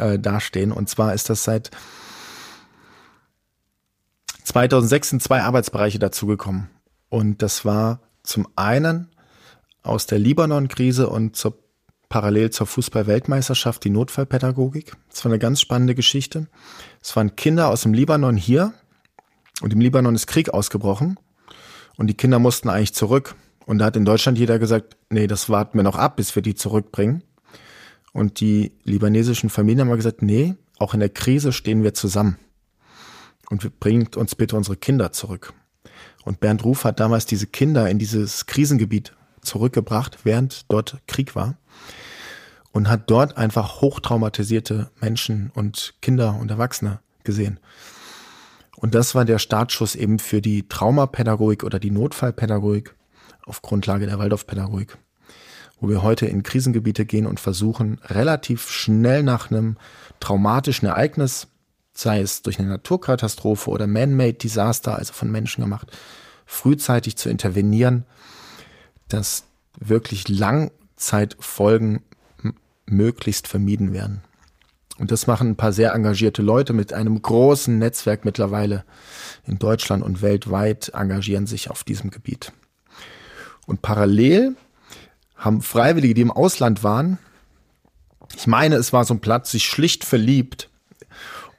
äh, 0.00 0.18
dastehen. 0.18 0.72
Und 0.72 0.88
zwar 0.88 1.14
ist 1.14 1.30
das 1.30 1.44
seit 1.44 1.70
2006 4.44 5.10
sind 5.10 5.22
zwei 5.22 5.42
Arbeitsbereiche 5.42 5.98
dazugekommen. 5.98 6.68
Und 7.08 7.42
das 7.42 7.64
war 7.64 8.00
zum 8.22 8.48
einen 8.56 9.08
aus 9.82 10.06
der 10.06 10.18
Libanon-Krise 10.18 11.08
und 11.08 11.36
zur, 11.36 11.56
parallel 12.08 12.50
zur 12.50 12.66
Fußball-Weltmeisterschaft 12.66 13.84
die 13.84 13.90
Notfallpädagogik. 13.90 14.96
Das 15.08 15.24
war 15.24 15.30
eine 15.30 15.38
ganz 15.38 15.60
spannende 15.60 15.94
Geschichte. 15.94 16.48
Es 17.00 17.14
waren 17.16 17.36
Kinder 17.36 17.68
aus 17.68 17.82
dem 17.82 17.94
Libanon 17.94 18.36
hier 18.36 18.72
und 19.62 19.72
im 19.72 19.80
Libanon 19.80 20.14
ist 20.14 20.26
Krieg 20.26 20.50
ausgebrochen 20.50 21.18
und 21.96 22.08
die 22.08 22.14
Kinder 22.14 22.38
mussten 22.38 22.68
eigentlich 22.68 22.94
zurück. 22.94 23.36
Und 23.66 23.78
da 23.78 23.86
hat 23.86 23.96
in 23.96 24.04
Deutschland 24.04 24.38
jeder 24.38 24.58
gesagt, 24.58 24.96
nee, 25.10 25.26
das 25.26 25.48
warten 25.48 25.78
wir 25.78 25.84
noch 25.84 25.96
ab, 25.96 26.16
bis 26.16 26.34
wir 26.34 26.42
die 26.42 26.54
zurückbringen. 26.54 27.22
Und 28.12 28.40
die 28.40 28.72
libanesischen 28.84 29.50
Familien 29.50 29.88
haben 29.88 29.96
gesagt, 29.96 30.22
nee, 30.22 30.56
auch 30.78 30.94
in 30.94 31.00
der 31.00 31.10
Krise 31.10 31.52
stehen 31.52 31.82
wir 31.82 31.94
zusammen. 31.94 32.38
Und 33.50 33.80
bringt 33.80 34.16
uns 34.16 34.34
bitte 34.34 34.56
unsere 34.56 34.76
Kinder 34.76 35.12
zurück. 35.12 35.52
Und 36.24 36.40
Bernd 36.40 36.64
Ruf 36.64 36.84
hat 36.84 37.00
damals 37.00 37.26
diese 37.26 37.46
Kinder 37.46 37.88
in 37.88 37.98
dieses 37.98 38.46
Krisengebiet 38.46 39.12
zurückgebracht, 39.42 40.18
während 40.24 40.70
dort 40.70 40.98
Krieg 41.06 41.34
war. 41.34 41.56
Und 42.72 42.88
hat 42.88 43.10
dort 43.10 43.36
einfach 43.36 43.80
hochtraumatisierte 43.80 44.90
Menschen 45.00 45.50
und 45.54 45.94
Kinder 46.00 46.38
und 46.40 46.50
Erwachsene 46.50 47.00
gesehen. 47.24 47.58
Und 48.76 48.94
das 48.94 49.14
war 49.14 49.24
der 49.24 49.38
Startschuss 49.38 49.96
eben 49.96 50.18
für 50.20 50.40
die 50.40 50.68
Traumapädagogik 50.68 51.64
oder 51.64 51.80
die 51.80 51.90
Notfallpädagogik 51.90 52.94
auf 53.44 53.60
Grundlage 53.60 54.06
der 54.06 54.18
Waldorfpädagogik 54.18 54.96
wo 55.80 55.88
wir 55.88 56.02
heute 56.02 56.26
in 56.26 56.42
Krisengebiete 56.42 57.06
gehen 57.06 57.26
und 57.26 57.40
versuchen, 57.40 58.00
relativ 58.04 58.68
schnell 58.70 59.22
nach 59.22 59.50
einem 59.50 59.76
traumatischen 60.20 60.88
Ereignis, 60.88 61.48
sei 61.92 62.20
es 62.20 62.42
durch 62.42 62.58
eine 62.58 62.68
Naturkatastrophe 62.68 63.70
oder 63.70 63.86
Man-Made 63.86 64.34
Disaster, 64.34 64.96
also 64.96 65.12
von 65.12 65.30
Menschen 65.30 65.62
gemacht, 65.62 65.90
frühzeitig 66.46 67.16
zu 67.16 67.30
intervenieren, 67.30 68.04
dass 69.08 69.44
wirklich 69.78 70.28
Langzeitfolgen 70.28 72.02
möglichst 72.86 73.48
vermieden 73.48 73.92
werden. 73.92 74.22
Und 74.98 75.10
das 75.10 75.26
machen 75.26 75.50
ein 75.50 75.56
paar 75.56 75.72
sehr 75.72 75.94
engagierte 75.94 76.42
Leute 76.42 76.74
mit 76.74 76.92
einem 76.92 77.22
großen 77.22 77.78
Netzwerk 77.78 78.26
mittlerweile 78.26 78.84
in 79.46 79.58
Deutschland 79.58 80.02
und 80.02 80.20
weltweit 80.20 80.90
engagieren 80.92 81.46
sich 81.46 81.70
auf 81.70 81.84
diesem 81.84 82.10
Gebiet. 82.10 82.52
Und 83.66 83.80
parallel 83.80 84.56
haben 85.40 85.62
Freiwillige, 85.62 86.14
die 86.14 86.20
im 86.20 86.30
Ausland 86.30 86.84
waren, 86.84 87.18
ich 88.36 88.46
meine, 88.46 88.76
es 88.76 88.92
war 88.92 89.04
so 89.04 89.14
ein 89.14 89.20
Platz, 89.20 89.50
sich 89.50 89.66
schlicht 89.66 90.04
verliebt 90.04 90.70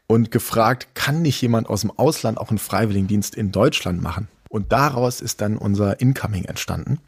und 0.08 0.32
gefragt, 0.32 0.90
kann 0.94 1.22
nicht 1.22 1.42
jemand 1.42 1.70
aus 1.70 1.82
dem 1.82 1.92
Ausland 1.92 2.38
auch 2.38 2.50
einen 2.50 2.60
Freiwilligendienst 2.60 3.36
in 3.36 3.52
Deutschland 3.52 4.02
machen? 4.02 4.30
Und 4.50 4.72
daraus 4.72 5.20
ist 5.22 5.42
dann 5.42 5.58
unser 5.58 6.00
Incoming 6.00 6.46
entstanden, 6.46 7.00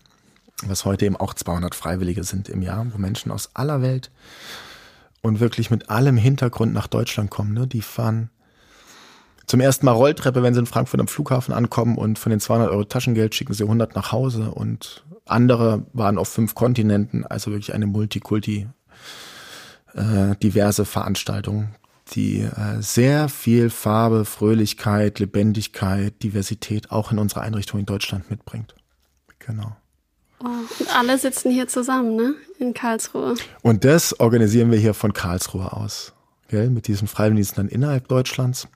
was 0.66 0.86
heute 0.86 1.06
eben 1.06 1.16
auch 1.16 1.34
200 1.34 1.76
Freiwillige 1.76 2.24
sind 2.24 2.50
im 2.50 2.62
Jahr, 2.62 2.86
wo 2.92 2.98
Menschen 2.98 3.32
aus 3.32 3.52
aller 3.54 3.82
Welt 3.82 4.12
und 5.22 5.40
wirklich 5.40 5.70
mit 5.70 5.90
allem 5.90 6.18
Hintergrund 6.18 6.74
nach 6.74 6.88
Deutschland 6.88 7.30
kommen. 7.30 7.54
Ne? 7.54 7.68
Die 7.68 7.82
fahren 7.82 8.30
zum 9.46 9.60
ersten 9.60 9.86
Mal 9.86 9.92
Rolltreppe, 9.92 10.44
wenn 10.44 10.54
sie 10.54 10.62
in 10.62 10.66
Frankfurt 10.66 11.00
am 11.00 11.08
Flughafen 11.08 11.54
ankommen 11.54 11.98
und 11.98 12.18
von 12.20 12.30
den 12.30 12.40
200 12.40 12.70
Euro 12.70 12.84
Taschengeld 12.86 13.36
schicken 13.36 13.54
sie 13.54 13.64
100 13.64 13.96
nach 13.96 14.12
Hause 14.12 14.52
und 14.52 15.04
andere 15.26 15.86
waren 15.94 16.18
auf 16.18 16.30
fünf 16.30 16.56
Kontinenten, 16.56 17.26
also 17.26 17.52
wirklich 17.52 17.74
eine 17.74 17.88
Multikulti 17.88 18.68
äh, 19.94 20.36
diverse 20.42 20.86
Veranstaltung, 20.86 21.70
die 22.12 22.42
äh, 22.42 22.82
sehr 22.82 23.30
viel 23.30 23.70
Farbe, 23.70 24.26
Fröhlichkeit, 24.26 25.20
Lebendigkeit, 25.20 26.22
Diversität 26.24 26.92
auch 26.92 27.12
in 27.12 27.20
unsere 27.20 27.42
Einrichtung 27.42 27.80
in 27.80 27.86
Deutschland 27.86 28.30
mitbringt. 28.30 28.76
Genau. 29.40 29.76
Oh, 30.44 30.48
und 30.80 30.96
alle 30.96 31.18
sitzen 31.18 31.52
hier 31.52 31.68
zusammen, 31.68 32.16
ne? 32.16 32.36
In 32.60 32.74
Karlsruhe. 32.74 33.36
Und 33.62 33.86
das 33.86 34.20
organisieren 34.20 34.72
wir 34.72 34.80
hier 34.80 34.94
von 34.94 35.14
Karlsruhe 35.14 35.72
aus. 35.72 36.14
Gell? 36.50 36.70
Mit 36.70 36.88
diesen 36.88 37.08
Freiwilligendiensten 37.08 37.68
dann 37.68 37.74
innerhalb 37.74 38.10
Deutschlands. 38.10 38.68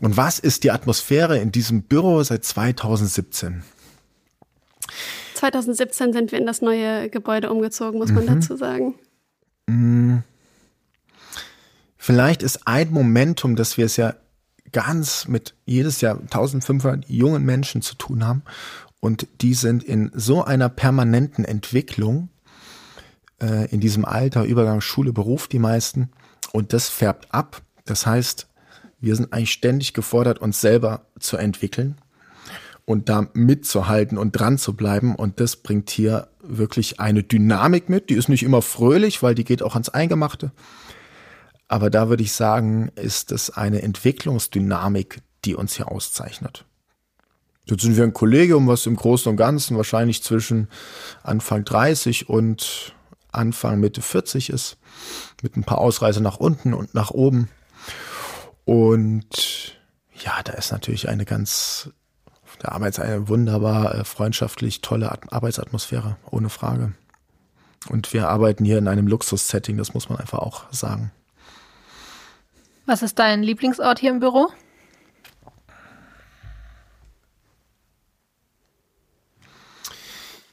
Und 0.00 0.16
was 0.16 0.38
ist 0.38 0.64
die 0.64 0.70
Atmosphäre 0.70 1.38
in 1.38 1.52
diesem 1.52 1.82
Büro 1.82 2.22
seit 2.22 2.44
2017? 2.44 3.62
2017 5.34 6.12
sind 6.12 6.32
wir 6.32 6.38
in 6.38 6.46
das 6.46 6.62
neue 6.62 7.10
Gebäude 7.10 7.50
umgezogen, 7.50 7.98
muss 7.98 8.10
man 8.10 8.24
mhm. 8.24 8.40
dazu 8.40 8.56
sagen. 8.56 8.94
Mm. 9.66 10.18
Vielleicht 11.96 12.42
ist 12.42 12.66
ein 12.66 12.92
Momentum, 12.92 13.56
dass 13.56 13.76
wir 13.76 13.84
es 13.84 13.96
ja 13.96 14.14
ganz 14.72 15.28
mit 15.28 15.54
jedes 15.64 16.00
Jahr 16.00 16.20
1500 16.20 17.08
jungen 17.08 17.44
Menschen 17.44 17.82
zu 17.82 17.94
tun 17.94 18.26
haben 18.26 18.42
und 19.00 19.26
die 19.40 19.54
sind 19.54 19.82
in 19.82 20.10
so 20.14 20.44
einer 20.44 20.68
permanenten 20.68 21.44
Entwicklung 21.44 22.28
äh, 23.40 23.68
in 23.70 23.80
diesem 23.80 24.04
Alter, 24.04 24.44
Übergang 24.44 24.80
Schule, 24.80 25.12
Beruf 25.12 25.48
die 25.48 25.58
meisten 25.58 26.10
und 26.52 26.72
das 26.72 26.88
färbt 26.88 27.32
ab. 27.32 27.62
Das 27.84 28.06
heißt, 28.06 28.46
wir 29.06 29.16
sind 29.16 29.32
eigentlich 29.32 29.52
ständig 29.52 29.94
gefordert, 29.94 30.40
uns 30.40 30.60
selber 30.60 31.06
zu 31.20 31.36
entwickeln 31.36 31.96
und 32.84 33.08
da 33.08 33.28
mitzuhalten 33.34 34.18
und 34.18 34.32
dran 34.32 34.58
zu 34.58 34.74
bleiben. 34.74 35.14
Und 35.14 35.38
das 35.40 35.56
bringt 35.56 35.90
hier 35.90 36.28
wirklich 36.42 36.98
eine 36.98 37.22
Dynamik 37.22 37.88
mit. 37.88 38.10
Die 38.10 38.14
ist 38.14 38.28
nicht 38.28 38.42
immer 38.42 38.62
fröhlich, 38.62 39.22
weil 39.22 39.36
die 39.36 39.44
geht 39.44 39.62
auch 39.62 39.74
ans 39.74 39.88
Eingemachte. 39.88 40.50
Aber 41.68 41.88
da 41.88 42.08
würde 42.08 42.24
ich 42.24 42.32
sagen, 42.32 42.90
ist 42.96 43.30
es 43.30 43.50
eine 43.50 43.82
Entwicklungsdynamik, 43.82 45.20
die 45.44 45.54
uns 45.54 45.76
hier 45.76 45.90
auszeichnet. 45.90 46.64
Jetzt 47.64 47.82
sind 47.82 47.96
wir 47.96 48.04
ein 48.04 48.12
Kollegium, 48.12 48.66
was 48.66 48.86
im 48.86 48.96
Großen 48.96 49.30
und 49.30 49.36
Ganzen 49.36 49.76
wahrscheinlich 49.76 50.22
zwischen 50.22 50.68
Anfang 51.22 51.64
30 51.64 52.28
und 52.28 52.92
Anfang 53.30 53.78
Mitte 53.78 54.02
40 54.02 54.50
ist, 54.50 54.78
mit 55.42 55.56
ein 55.56 55.64
paar 55.64 55.78
Ausreise 55.78 56.20
nach 56.20 56.38
unten 56.38 56.74
und 56.74 56.94
nach 56.94 57.12
oben. 57.12 57.48
Und 58.66 59.78
ja, 60.12 60.42
da 60.42 60.52
ist 60.52 60.72
natürlich 60.72 61.08
eine 61.08 61.24
ganz 61.24 61.88
der 62.62 62.72
Arbeits 62.72 62.98
eine 62.98 63.28
wunderbar 63.28 63.94
äh, 63.94 64.04
freundschaftlich 64.04 64.80
tolle 64.80 65.10
At 65.10 65.32
Arbeitsatmosphäre, 65.32 66.16
ohne 66.30 66.48
Frage. 66.48 66.92
Und 67.88 68.12
wir 68.12 68.28
arbeiten 68.28 68.64
hier 68.64 68.78
in 68.78 68.88
einem 68.88 69.06
Luxus-Setting, 69.06 69.76
das 69.76 69.94
muss 69.94 70.08
man 70.08 70.18
einfach 70.18 70.40
auch 70.40 70.64
sagen. 70.72 71.12
Was 72.86 73.02
ist 73.02 73.18
dein 73.18 73.42
Lieblingsort 73.42 73.98
hier 73.98 74.10
im 74.10 74.20
Büro? 74.20 74.48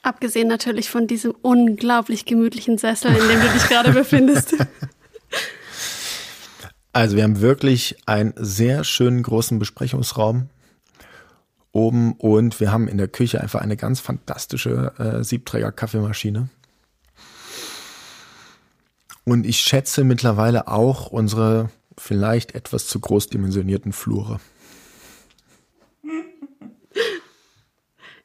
Abgesehen 0.01 0.49
natürlich 0.49 0.89
von 0.89 1.07
diesem 1.07 1.31
unglaublich 1.41 2.25
gemütlichen 2.25 2.77
Sessel, 2.77 3.15
in 3.15 3.27
dem 3.27 3.39
du 3.39 3.47
dich 3.53 3.67
gerade 3.69 3.93
befindest. 3.93 4.55
Also 6.93 7.15
wir 7.15 7.23
haben 7.23 7.41
wirklich 7.41 7.97
einen 8.05 8.35
sehr 8.37 8.83
schönen 8.83 9.23
großen 9.23 9.57
Besprechungsraum 9.57 10.49
oben 11.71 12.13
und 12.13 12.59
wir 12.59 12.71
haben 12.71 12.87
in 12.87 12.99
der 12.99 13.07
Küche 13.07 13.41
einfach 13.41 13.61
eine 13.61 13.75
ganz 13.75 13.99
fantastische 13.99 14.93
äh, 14.99 15.23
Siebträger-Kaffeemaschine. 15.23 16.49
Und 19.25 19.47
ich 19.47 19.57
schätze 19.57 20.03
mittlerweile 20.03 20.67
auch 20.67 21.07
unsere 21.07 21.71
vielleicht 21.97 22.53
etwas 22.53 22.85
zu 22.85 22.99
groß 22.99 23.27
dimensionierten 23.27 23.91
Flure. 23.91 24.39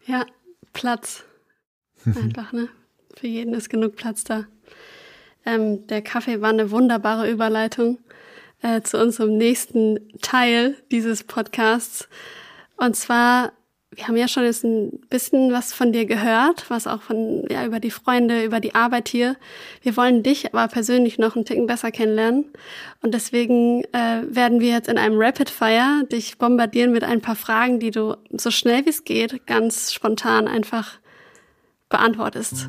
Ja, 0.07 0.25
Platz. 0.73 1.23
Einfach, 2.07 2.55
ne? 2.55 2.71
Für 3.15 3.27
jeden 3.27 3.53
ist 3.53 3.69
genug 3.69 3.97
Platz 3.97 4.25
da. 4.25 4.47
Ähm, 5.45 5.87
der 5.87 6.01
Kaffee 6.01 6.41
war 6.41 6.49
eine 6.49 6.71
wunderbare 6.71 7.31
Überleitung 7.31 7.99
äh, 8.63 8.83
zu 8.83 9.01
unserem 9.01 9.37
nächsten 9.37 9.99
Teil 10.21 10.77
dieses 10.91 11.25
Podcasts. 11.25 12.09
Und 12.77 12.97
zwar, 12.97 13.53
wir 13.91 14.07
haben 14.07 14.17
ja 14.17 14.29
schon 14.29 14.45
jetzt 14.45 14.65
ein 14.65 15.01
bisschen 15.11 15.53
was 15.53 15.73
von 15.73 15.93
dir 15.93 16.07
gehört, 16.07 16.69
was 16.69 16.87
auch 16.87 17.03
von, 17.03 17.45
ja, 17.51 17.65
über 17.65 17.81
die 17.81 17.91
Freunde, 17.91 18.45
über 18.45 18.61
die 18.61 18.75
Arbeit 18.75 19.09
hier. 19.09 19.37
Wir 19.83 19.97
wollen 19.97 20.23
dich 20.23 20.53
aber 20.53 20.69
persönlich 20.69 21.19
noch 21.19 21.37
einen 21.37 21.45
Ticken 21.45 21.67
besser 21.67 21.91
kennenlernen. 21.91 22.47
Und 23.03 23.15
deswegen 23.15 23.85
äh, 23.93 24.23
werden 24.29 24.61
wir 24.61 24.71
jetzt 24.71 24.89
in 24.89 24.99
einem 24.99 25.17
Rapid 25.19 25.51
Fire 25.51 26.05
dich 26.11 26.39
bombardieren 26.39 26.93
mit 26.93 27.05
ein 27.05 27.21
paar 27.21 27.37
Fragen, 27.37 27.81
die 27.81 27.91
du 27.91 28.17
so 28.33 28.51
schnell 28.51 28.85
wie 28.85 28.91
es 28.91 29.05
geht, 29.05 29.47
ganz 29.47 29.93
spontan 29.93 30.49
einfach 30.49 30.99
beantwortest. 31.89 32.69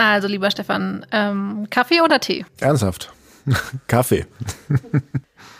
Also, 0.00 0.28
lieber 0.28 0.50
Stefan, 0.50 1.04
ähm, 1.12 1.66
Kaffee 1.68 2.00
oder 2.00 2.20
Tee? 2.20 2.46
Ernsthaft. 2.58 3.12
Kaffee. 3.86 4.24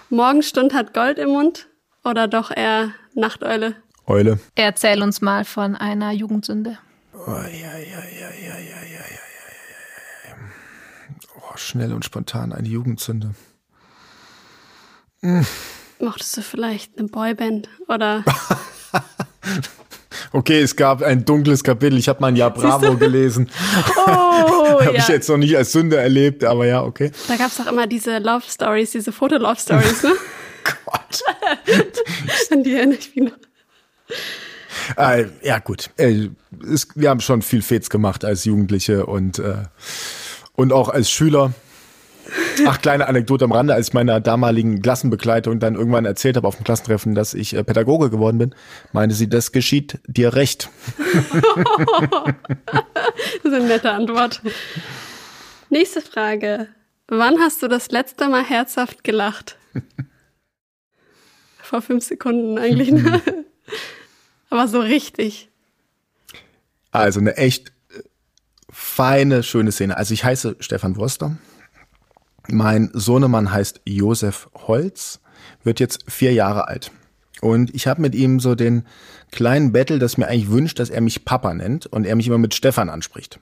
Morgenstund 0.09 0.72
hat 0.72 0.94
Gold 0.94 1.18
im 1.18 1.29
Mund 1.29 1.68
oder 2.05 2.26
doch 2.26 2.50
eher 2.50 2.94
Nachteule? 3.14 3.76
Eule. 4.07 4.40
Erzähl 4.55 5.03
uns 5.03 5.20
mal 5.20 5.44
von 5.44 5.76
einer 5.76 6.12
Jugendsünde. 6.12 6.79
Oh, 7.12 7.37
schnell 11.57 11.92
und 11.92 12.07
spontan 12.07 12.55
eine 12.55 12.68
Jugendsünde. 12.68 13.35
Hm. 15.20 15.46
Mochtest 15.98 16.38
du 16.38 16.40
vielleicht 16.40 16.98
eine 16.98 17.09
Boyband 17.09 17.68
oder 17.88 18.24
Okay, 20.32 20.60
es 20.60 20.76
gab 20.76 21.02
ein 21.02 21.24
dunkles 21.24 21.62
Kapitel. 21.62 21.98
Ich 21.98 22.08
habe 22.08 22.20
mal 22.20 22.28
ein 22.28 22.36
Jahr 22.36 22.52
Bravo 22.52 22.96
gelesen. 22.96 23.48
Oh, 23.96 24.10
habe 24.80 24.84
ja. 24.84 24.92
ich 24.92 25.08
jetzt 25.08 25.28
noch 25.28 25.36
nicht 25.36 25.56
als 25.56 25.72
Sünde 25.72 25.96
erlebt, 25.96 26.44
aber 26.44 26.66
ja, 26.66 26.82
okay. 26.82 27.12
Da 27.28 27.36
gab 27.36 27.48
es 27.48 27.56
doch 27.56 27.66
immer 27.66 27.86
diese 27.86 28.18
Love 28.18 28.44
Stories, 28.48 28.90
diese 28.90 29.12
Foto-Love 29.12 29.60
Stories, 29.60 30.02
ne? 30.02 30.12
Gott. 30.84 31.22
An 32.50 32.62
die 32.62 32.74
erinnere 32.74 32.98
ich 32.98 33.14
mich 33.14 33.30
noch. 33.30 33.38
Äh, 34.96 35.26
ja, 35.42 35.58
gut. 35.58 35.90
Äh, 35.96 36.28
es, 36.72 36.88
wir 36.94 37.10
haben 37.10 37.20
schon 37.20 37.42
viel 37.42 37.62
Fets 37.62 37.90
gemacht 37.90 38.24
als 38.24 38.44
Jugendliche 38.44 39.06
und, 39.06 39.38
äh, 39.38 39.64
und 40.54 40.72
auch 40.72 40.88
als 40.88 41.10
Schüler. 41.10 41.52
Ach, 42.66 42.80
kleine 42.80 43.08
Anekdote 43.08 43.44
am 43.44 43.52
Rande, 43.52 43.74
als 43.74 43.88
ich 43.88 43.94
meiner 43.94 44.20
damaligen 44.20 44.82
Klassenbegleitung 44.82 45.58
dann 45.58 45.74
irgendwann 45.74 46.04
erzählt 46.04 46.36
habe 46.36 46.46
auf 46.46 46.56
dem 46.56 46.64
Klassentreffen, 46.64 47.14
dass 47.14 47.34
ich 47.34 47.54
äh, 47.54 47.64
Pädagoge 47.64 48.10
geworden 48.10 48.38
bin, 48.38 48.54
meinte 48.92 49.14
sie, 49.14 49.28
das 49.28 49.52
geschieht 49.52 49.98
dir 50.06 50.34
recht. 50.34 50.68
Das 53.42 53.52
ist 53.52 53.58
eine 53.58 53.66
nette 53.66 53.90
Antwort. 53.90 54.40
Nächste 55.68 56.00
Frage. 56.00 56.68
Wann 57.08 57.38
hast 57.38 57.62
du 57.62 57.68
das 57.68 57.90
letzte 57.90 58.28
Mal 58.28 58.44
herzhaft 58.44 59.04
gelacht? 59.04 59.56
Vor 61.62 61.82
fünf 61.82 62.04
Sekunden 62.04 62.58
eigentlich, 62.58 62.90
ne? 62.90 63.20
Aber 64.50 64.68
so 64.68 64.80
richtig. 64.80 65.48
Also 66.90 67.20
eine 67.20 67.36
echt 67.36 67.72
feine, 68.70 69.42
schöne 69.42 69.72
Szene. 69.72 69.96
Also 69.96 70.14
ich 70.14 70.24
heiße 70.24 70.56
Stefan 70.60 70.96
Wurster. 70.96 71.36
Mein 72.52 72.90
Sohnemann 72.92 73.52
heißt 73.52 73.82
Josef 73.84 74.48
Holz, 74.54 75.20
wird 75.62 75.80
jetzt 75.80 76.04
vier 76.10 76.32
Jahre 76.32 76.68
alt. 76.68 76.90
Und 77.40 77.74
ich 77.74 77.86
habe 77.86 78.02
mit 78.02 78.14
ihm 78.14 78.40
so 78.40 78.54
den 78.54 78.84
kleinen 79.30 79.72
Battle, 79.72 79.98
das 79.98 80.18
mir 80.18 80.28
eigentlich 80.28 80.50
wünscht, 80.50 80.78
dass 80.78 80.90
er 80.90 81.00
mich 81.00 81.24
Papa 81.24 81.54
nennt 81.54 81.86
und 81.86 82.04
er 82.04 82.14
mich 82.16 82.26
immer 82.26 82.36
mit 82.38 82.54
Stefan 82.54 82.90
anspricht. 82.90 83.38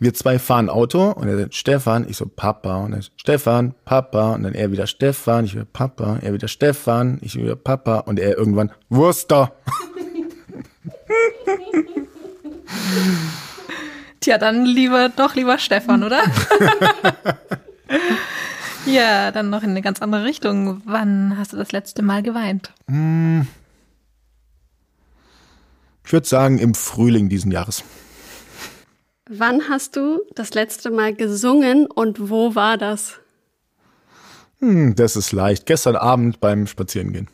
Wir 0.00 0.14
zwei 0.14 0.38
fahren 0.38 0.68
Auto 0.70 1.10
und 1.10 1.28
er 1.28 1.38
sagt 1.38 1.54
Stefan, 1.54 2.08
ich 2.08 2.16
so 2.16 2.26
Papa 2.26 2.76
und 2.78 2.94
er 2.94 3.02
sagt 3.02 3.20
Stefan, 3.20 3.74
Papa 3.84 4.32
und 4.34 4.42
dann 4.42 4.54
er 4.54 4.72
wieder 4.72 4.86
Stefan, 4.86 5.44
ich 5.44 5.54
wieder 5.54 5.66
Papa, 5.66 6.18
er 6.22 6.32
wieder 6.32 6.48
Stefan, 6.48 7.18
ich 7.20 7.36
wieder 7.36 7.56
Papa 7.56 7.98
und 8.00 8.18
er 8.18 8.36
irgendwann 8.36 8.72
Wurster. 8.88 9.52
Tja, 14.20 14.38
dann 14.38 14.64
lieber, 14.64 15.10
doch 15.10 15.34
lieber 15.34 15.58
Stefan, 15.58 16.02
oder? 16.02 16.22
ja, 18.86 19.30
dann 19.30 19.50
noch 19.50 19.62
in 19.62 19.70
eine 19.70 19.82
ganz 19.82 20.02
andere 20.02 20.24
Richtung. 20.24 20.82
Wann 20.84 21.36
hast 21.38 21.52
du 21.52 21.56
das 21.56 21.72
letzte 21.72 22.02
Mal 22.02 22.22
geweint? 22.22 22.72
Ich 26.04 26.12
würde 26.12 26.26
sagen 26.26 26.58
im 26.58 26.74
Frühling 26.74 27.28
diesen 27.28 27.50
Jahres. 27.50 27.84
Wann 29.28 29.68
hast 29.68 29.96
du 29.96 30.20
das 30.34 30.54
letzte 30.54 30.90
Mal 30.90 31.14
gesungen 31.14 31.86
und 31.86 32.30
wo 32.30 32.54
war 32.54 32.78
das? 32.78 33.18
Hm, 34.60 34.94
das 34.94 35.16
ist 35.16 35.32
leicht. 35.32 35.66
Gestern 35.66 35.96
Abend 35.96 36.40
beim 36.40 36.66
Spazierengehen. 36.66 37.28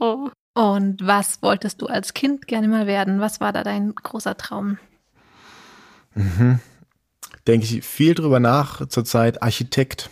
Oh. 0.00 0.28
Und 0.54 1.04
was 1.04 1.42
wolltest 1.42 1.82
du 1.82 1.86
als 1.86 2.14
Kind 2.14 2.46
gerne 2.46 2.68
mal 2.68 2.86
werden? 2.86 3.20
Was 3.20 3.40
war 3.40 3.52
da 3.52 3.64
dein 3.64 3.94
großer 3.94 4.36
Traum? 4.36 4.78
Denke 7.46 7.66
ich 7.66 7.84
viel 7.84 8.14
drüber 8.14 8.40
nach 8.40 8.88
zurzeit. 8.88 9.42
Architekt. 9.42 10.08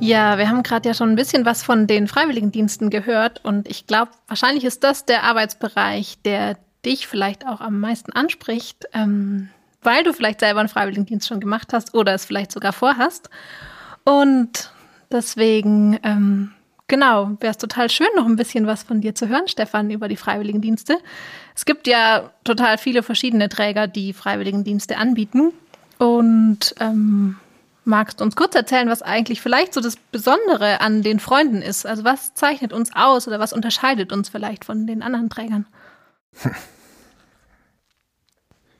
Ja, 0.00 0.38
wir 0.38 0.48
haben 0.48 0.62
gerade 0.62 0.88
ja 0.88 0.94
schon 0.94 1.10
ein 1.10 1.16
bisschen 1.16 1.44
was 1.44 1.62
von 1.62 1.86
den 1.86 2.08
Freiwilligendiensten 2.08 2.88
gehört 2.88 3.44
und 3.44 3.68
ich 3.68 3.86
glaube, 3.86 4.12
wahrscheinlich 4.26 4.64
ist 4.64 4.82
das 4.82 5.04
der 5.04 5.24
Arbeitsbereich, 5.24 6.22
der 6.24 6.56
dich 6.84 7.06
vielleicht 7.06 7.46
auch 7.46 7.60
am 7.60 7.78
meisten 7.78 8.12
anspricht, 8.12 8.86
ähm, 8.94 9.50
weil 9.82 10.02
du 10.04 10.12
vielleicht 10.12 10.40
selber 10.40 10.60
einen 10.60 10.68
Freiwilligendienst 10.68 11.28
schon 11.28 11.40
gemacht 11.40 11.72
hast 11.72 11.94
oder 11.94 12.14
es 12.14 12.24
vielleicht 12.24 12.52
sogar 12.52 12.72
vorhast. 12.72 13.30
Und 14.04 14.72
deswegen, 15.10 15.98
ähm, 16.02 16.52
genau, 16.88 17.30
wäre 17.40 17.50
es 17.50 17.58
total 17.58 17.90
schön, 17.90 18.08
noch 18.16 18.26
ein 18.26 18.36
bisschen 18.36 18.66
was 18.66 18.82
von 18.82 19.00
dir 19.00 19.14
zu 19.14 19.28
hören, 19.28 19.48
Stefan, 19.48 19.90
über 19.90 20.08
die 20.08 20.16
Freiwilligendienste. 20.16 20.98
Es 21.54 21.64
gibt 21.64 21.86
ja 21.86 22.30
total 22.44 22.78
viele 22.78 23.02
verschiedene 23.02 23.48
Träger, 23.48 23.86
die 23.86 24.12
Freiwilligendienste 24.12 24.96
anbieten. 24.96 25.52
Und 25.98 26.74
ähm, 26.80 27.36
magst 27.84 28.20
du 28.20 28.24
uns 28.24 28.36
kurz 28.36 28.54
erzählen, 28.54 28.88
was 28.88 29.02
eigentlich 29.02 29.40
vielleicht 29.40 29.74
so 29.74 29.80
das 29.80 29.96
Besondere 29.96 30.80
an 30.80 31.02
den 31.02 31.18
Freunden 31.18 31.62
ist? 31.62 31.86
Also 31.86 32.04
was 32.04 32.34
zeichnet 32.34 32.72
uns 32.72 32.94
aus 32.94 33.26
oder 33.26 33.40
was 33.40 33.52
unterscheidet 33.52 34.12
uns 34.12 34.28
vielleicht 34.28 34.64
von 34.64 34.86
den 34.86 35.02
anderen 35.02 35.30
Trägern? 35.30 35.66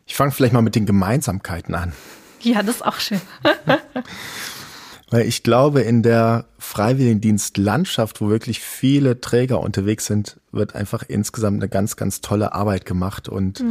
Ich 0.08 0.16
fange 0.16 0.32
vielleicht 0.32 0.54
mal 0.54 0.62
mit 0.62 0.74
den 0.74 0.86
Gemeinsamkeiten 0.86 1.74
an. 1.74 1.92
Ja, 2.40 2.62
das 2.62 2.76
ist 2.76 2.82
auch 2.86 2.98
schön. 2.98 3.20
Weil 5.10 5.26
ich 5.26 5.42
glaube, 5.42 5.82
in 5.82 6.02
der 6.02 6.46
Freiwilligendienstlandschaft, 6.58 8.20
wo 8.20 8.28
wirklich 8.28 8.60
viele 8.60 9.20
Träger 9.20 9.60
unterwegs 9.60 10.06
sind, 10.06 10.40
wird 10.50 10.74
einfach 10.74 11.02
insgesamt 11.06 11.62
eine 11.62 11.68
ganz, 11.68 11.96
ganz 11.96 12.20
tolle 12.20 12.52
Arbeit 12.52 12.84
gemacht. 12.84 13.28
Und 13.28 13.62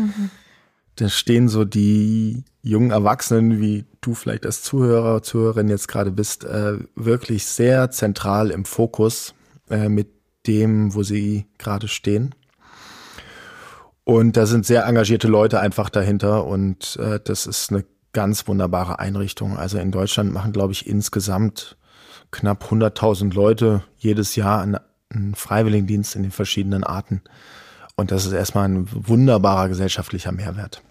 da 0.95 1.09
stehen 1.09 1.47
so 1.47 1.65
die 1.65 2.43
jungen 2.61 2.91
Erwachsenen, 2.91 3.59
wie 3.59 3.85
du 4.01 4.15
vielleicht 4.15 4.45
als 4.45 4.63
Zuhörer, 4.63 5.21
Zuhörerin 5.21 5.69
jetzt 5.69 5.87
gerade 5.87 6.11
bist, 6.11 6.43
äh, 6.43 6.77
wirklich 6.95 7.45
sehr 7.45 7.91
zentral 7.91 8.49
im 8.49 8.65
Fokus, 8.65 9.35
äh, 9.69 9.89
mit 9.89 10.07
dem, 10.47 10.93
wo 10.95 11.03
sie 11.03 11.45
gerade 11.57 11.87
stehen. 11.87 12.33
Und 14.07 14.37
da 14.37 14.45
sind 14.45 14.65
sehr 14.65 14.85
engagierte 14.85 15.27
Leute 15.27 15.59
einfach 15.59 15.89
dahinter 15.89 16.45
und 16.45 16.95
äh, 16.95 17.19
das 17.21 17.45
ist 17.45 17.73
eine 17.73 17.83
ganz 18.13 18.47
wunderbare 18.47 18.99
Einrichtung. 18.99 19.57
Also 19.57 19.79
in 19.79 19.91
Deutschland 19.91 20.31
machen, 20.31 20.53
glaube 20.53 20.71
ich, 20.71 20.87
insgesamt 20.87 21.75
knapp 22.31 22.71
100.000 22.71 23.33
Leute 23.33 23.83
jedes 23.97 24.37
Jahr 24.37 24.61
einen, 24.61 24.77
einen 25.09 25.35
Freiwilligendienst 25.35 26.15
in 26.15 26.23
den 26.23 26.31
verschiedenen 26.31 26.85
Arten. 26.85 27.21
Und 27.97 28.11
das 28.11 28.25
ist 28.25 28.31
erstmal 28.31 28.69
ein 28.69 28.87
wunderbarer 28.89 29.67
gesellschaftlicher 29.67 30.31
Mehrwert. 30.31 30.81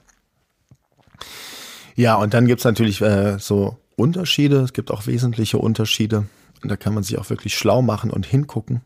Ja, 1.94 2.16
und 2.16 2.35
dann 2.35 2.46
gibt's 2.46 2.64
natürlich 2.64 3.00
äh, 3.00 3.38
so 3.38 3.79
Unterschiede. 3.96 4.61
Es 4.61 4.74
gibt 4.74 4.90
auch 4.90 5.07
wesentliche 5.07 5.57
Unterschiede. 5.57 6.26
Und 6.62 6.70
da 6.70 6.76
kann 6.76 6.92
man 6.92 7.02
sich 7.02 7.16
auch 7.16 7.31
wirklich 7.31 7.57
schlau 7.57 7.81
machen 7.81 8.11
und 8.11 8.26
hingucken. 8.26 8.83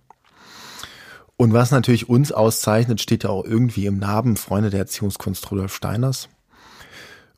Und 1.41 1.55
was 1.55 1.71
natürlich 1.71 2.07
uns 2.07 2.33
auszeichnet, 2.33 3.01
steht 3.01 3.25
ja 3.25 3.31
auch 3.31 3.47
irgendwie 3.47 3.87
im 3.87 3.99
Namen 3.99 4.37
Freunde 4.37 4.69
der 4.69 4.81
Erziehungskunst 4.81 5.51
Rudolf 5.51 5.75
Steiners. 5.75 6.29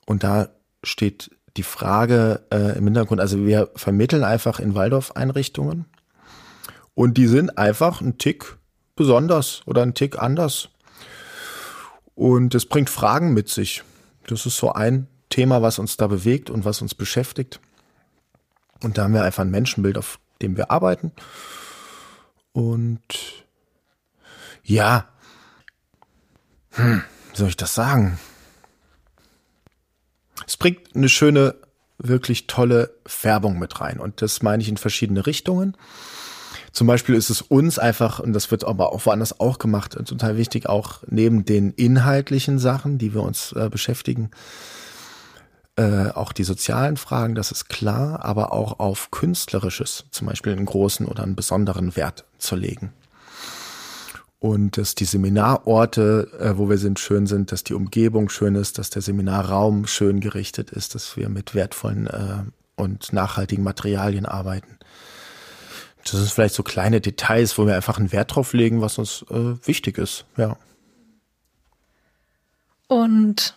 Und 0.06 0.24
da 0.24 0.48
steht 0.82 1.30
die 1.56 1.62
Frage 1.62 2.44
äh, 2.50 2.76
im 2.76 2.82
Hintergrund, 2.82 3.20
also 3.20 3.46
wir 3.46 3.70
vermitteln 3.76 4.24
einfach 4.24 4.58
in 4.58 4.74
Waldorf-Einrichtungen 4.74 5.84
und 6.94 7.16
die 7.16 7.28
sind 7.28 7.58
einfach 7.58 8.00
ein 8.00 8.18
Tick 8.18 8.56
besonders 8.96 9.62
oder 9.66 9.82
ein 9.82 9.94
Tick 9.94 10.18
anders. 10.18 10.68
Und 12.16 12.56
es 12.56 12.66
bringt 12.66 12.90
Fragen 12.90 13.32
mit 13.34 13.50
sich. 13.50 13.84
Das 14.26 14.46
ist 14.46 14.56
so 14.56 14.72
ein 14.72 15.06
Thema, 15.28 15.62
was 15.62 15.78
uns 15.78 15.96
da 15.96 16.08
bewegt 16.08 16.50
und 16.50 16.64
was 16.64 16.82
uns 16.82 16.96
beschäftigt. 16.96 17.60
Und 18.82 18.98
da 18.98 19.04
haben 19.04 19.14
wir 19.14 19.22
einfach 19.22 19.44
ein 19.44 19.52
Menschenbild, 19.52 19.96
auf 19.96 20.18
dem 20.40 20.56
wir 20.56 20.72
arbeiten. 20.72 21.12
Und 22.52 23.41
ja. 24.62 25.08
Hm, 26.70 27.02
soll 27.32 27.48
ich 27.48 27.56
das 27.56 27.74
sagen? 27.74 28.18
Es 30.46 30.56
bringt 30.56 30.94
eine 30.94 31.08
schöne, 31.08 31.54
wirklich 31.98 32.46
tolle 32.46 32.94
Färbung 33.06 33.58
mit 33.58 33.80
rein. 33.80 34.00
Und 34.00 34.22
das 34.22 34.42
meine 34.42 34.62
ich 34.62 34.68
in 34.68 34.76
verschiedene 34.76 35.26
Richtungen. 35.26 35.76
Zum 36.72 36.86
Beispiel 36.86 37.14
ist 37.14 37.28
es 37.30 37.42
uns 37.42 37.78
einfach, 37.78 38.18
und 38.18 38.32
das 38.32 38.50
wird 38.50 38.64
aber 38.64 38.92
auch 38.92 39.04
woanders 39.04 39.38
auch 39.40 39.58
gemacht, 39.58 39.92
total 39.92 40.38
wichtig, 40.38 40.66
auch 40.68 41.02
neben 41.06 41.44
den 41.44 41.72
inhaltlichen 41.72 42.58
Sachen, 42.58 42.96
die 42.96 43.12
wir 43.12 43.22
uns 43.22 43.52
äh, 43.52 43.68
beschäftigen, 43.68 44.30
äh, 45.76 46.08
auch 46.08 46.32
die 46.32 46.44
sozialen 46.44 46.96
Fragen, 46.96 47.34
das 47.34 47.52
ist 47.52 47.68
klar, 47.68 48.24
aber 48.24 48.52
auch 48.52 48.78
auf 48.78 49.10
künstlerisches, 49.10 50.06
zum 50.10 50.28
Beispiel 50.28 50.52
einen 50.52 50.64
großen 50.64 51.06
oder 51.06 51.22
einen 51.22 51.36
besonderen 51.36 51.94
Wert 51.94 52.24
zu 52.38 52.56
legen 52.56 52.92
und 54.42 54.76
dass 54.76 54.96
die 54.96 55.04
Seminarorte, 55.04 56.28
äh, 56.40 56.58
wo 56.58 56.68
wir 56.68 56.76
sind, 56.76 56.98
schön 56.98 57.28
sind, 57.28 57.52
dass 57.52 57.62
die 57.62 57.74
Umgebung 57.74 58.28
schön 58.28 58.56
ist, 58.56 58.76
dass 58.76 58.90
der 58.90 59.00
Seminarraum 59.00 59.86
schön 59.86 60.18
gerichtet 60.18 60.72
ist, 60.72 60.96
dass 60.96 61.16
wir 61.16 61.28
mit 61.28 61.54
wertvollen 61.54 62.08
äh, 62.08 62.42
und 62.74 63.12
nachhaltigen 63.12 63.62
Materialien 63.62 64.26
arbeiten. 64.26 64.78
Das 66.02 66.10
sind 66.10 66.28
vielleicht 66.28 66.56
so 66.56 66.64
kleine 66.64 67.00
Details, 67.00 67.56
wo 67.56 67.68
wir 67.68 67.76
einfach 67.76 67.98
einen 67.98 68.10
Wert 68.10 68.34
drauf 68.34 68.52
legen, 68.52 68.80
was 68.80 68.98
uns 68.98 69.24
äh, 69.30 69.54
wichtig 69.64 69.96
ist, 69.96 70.24
ja. 70.36 70.56
Und 72.88 73.54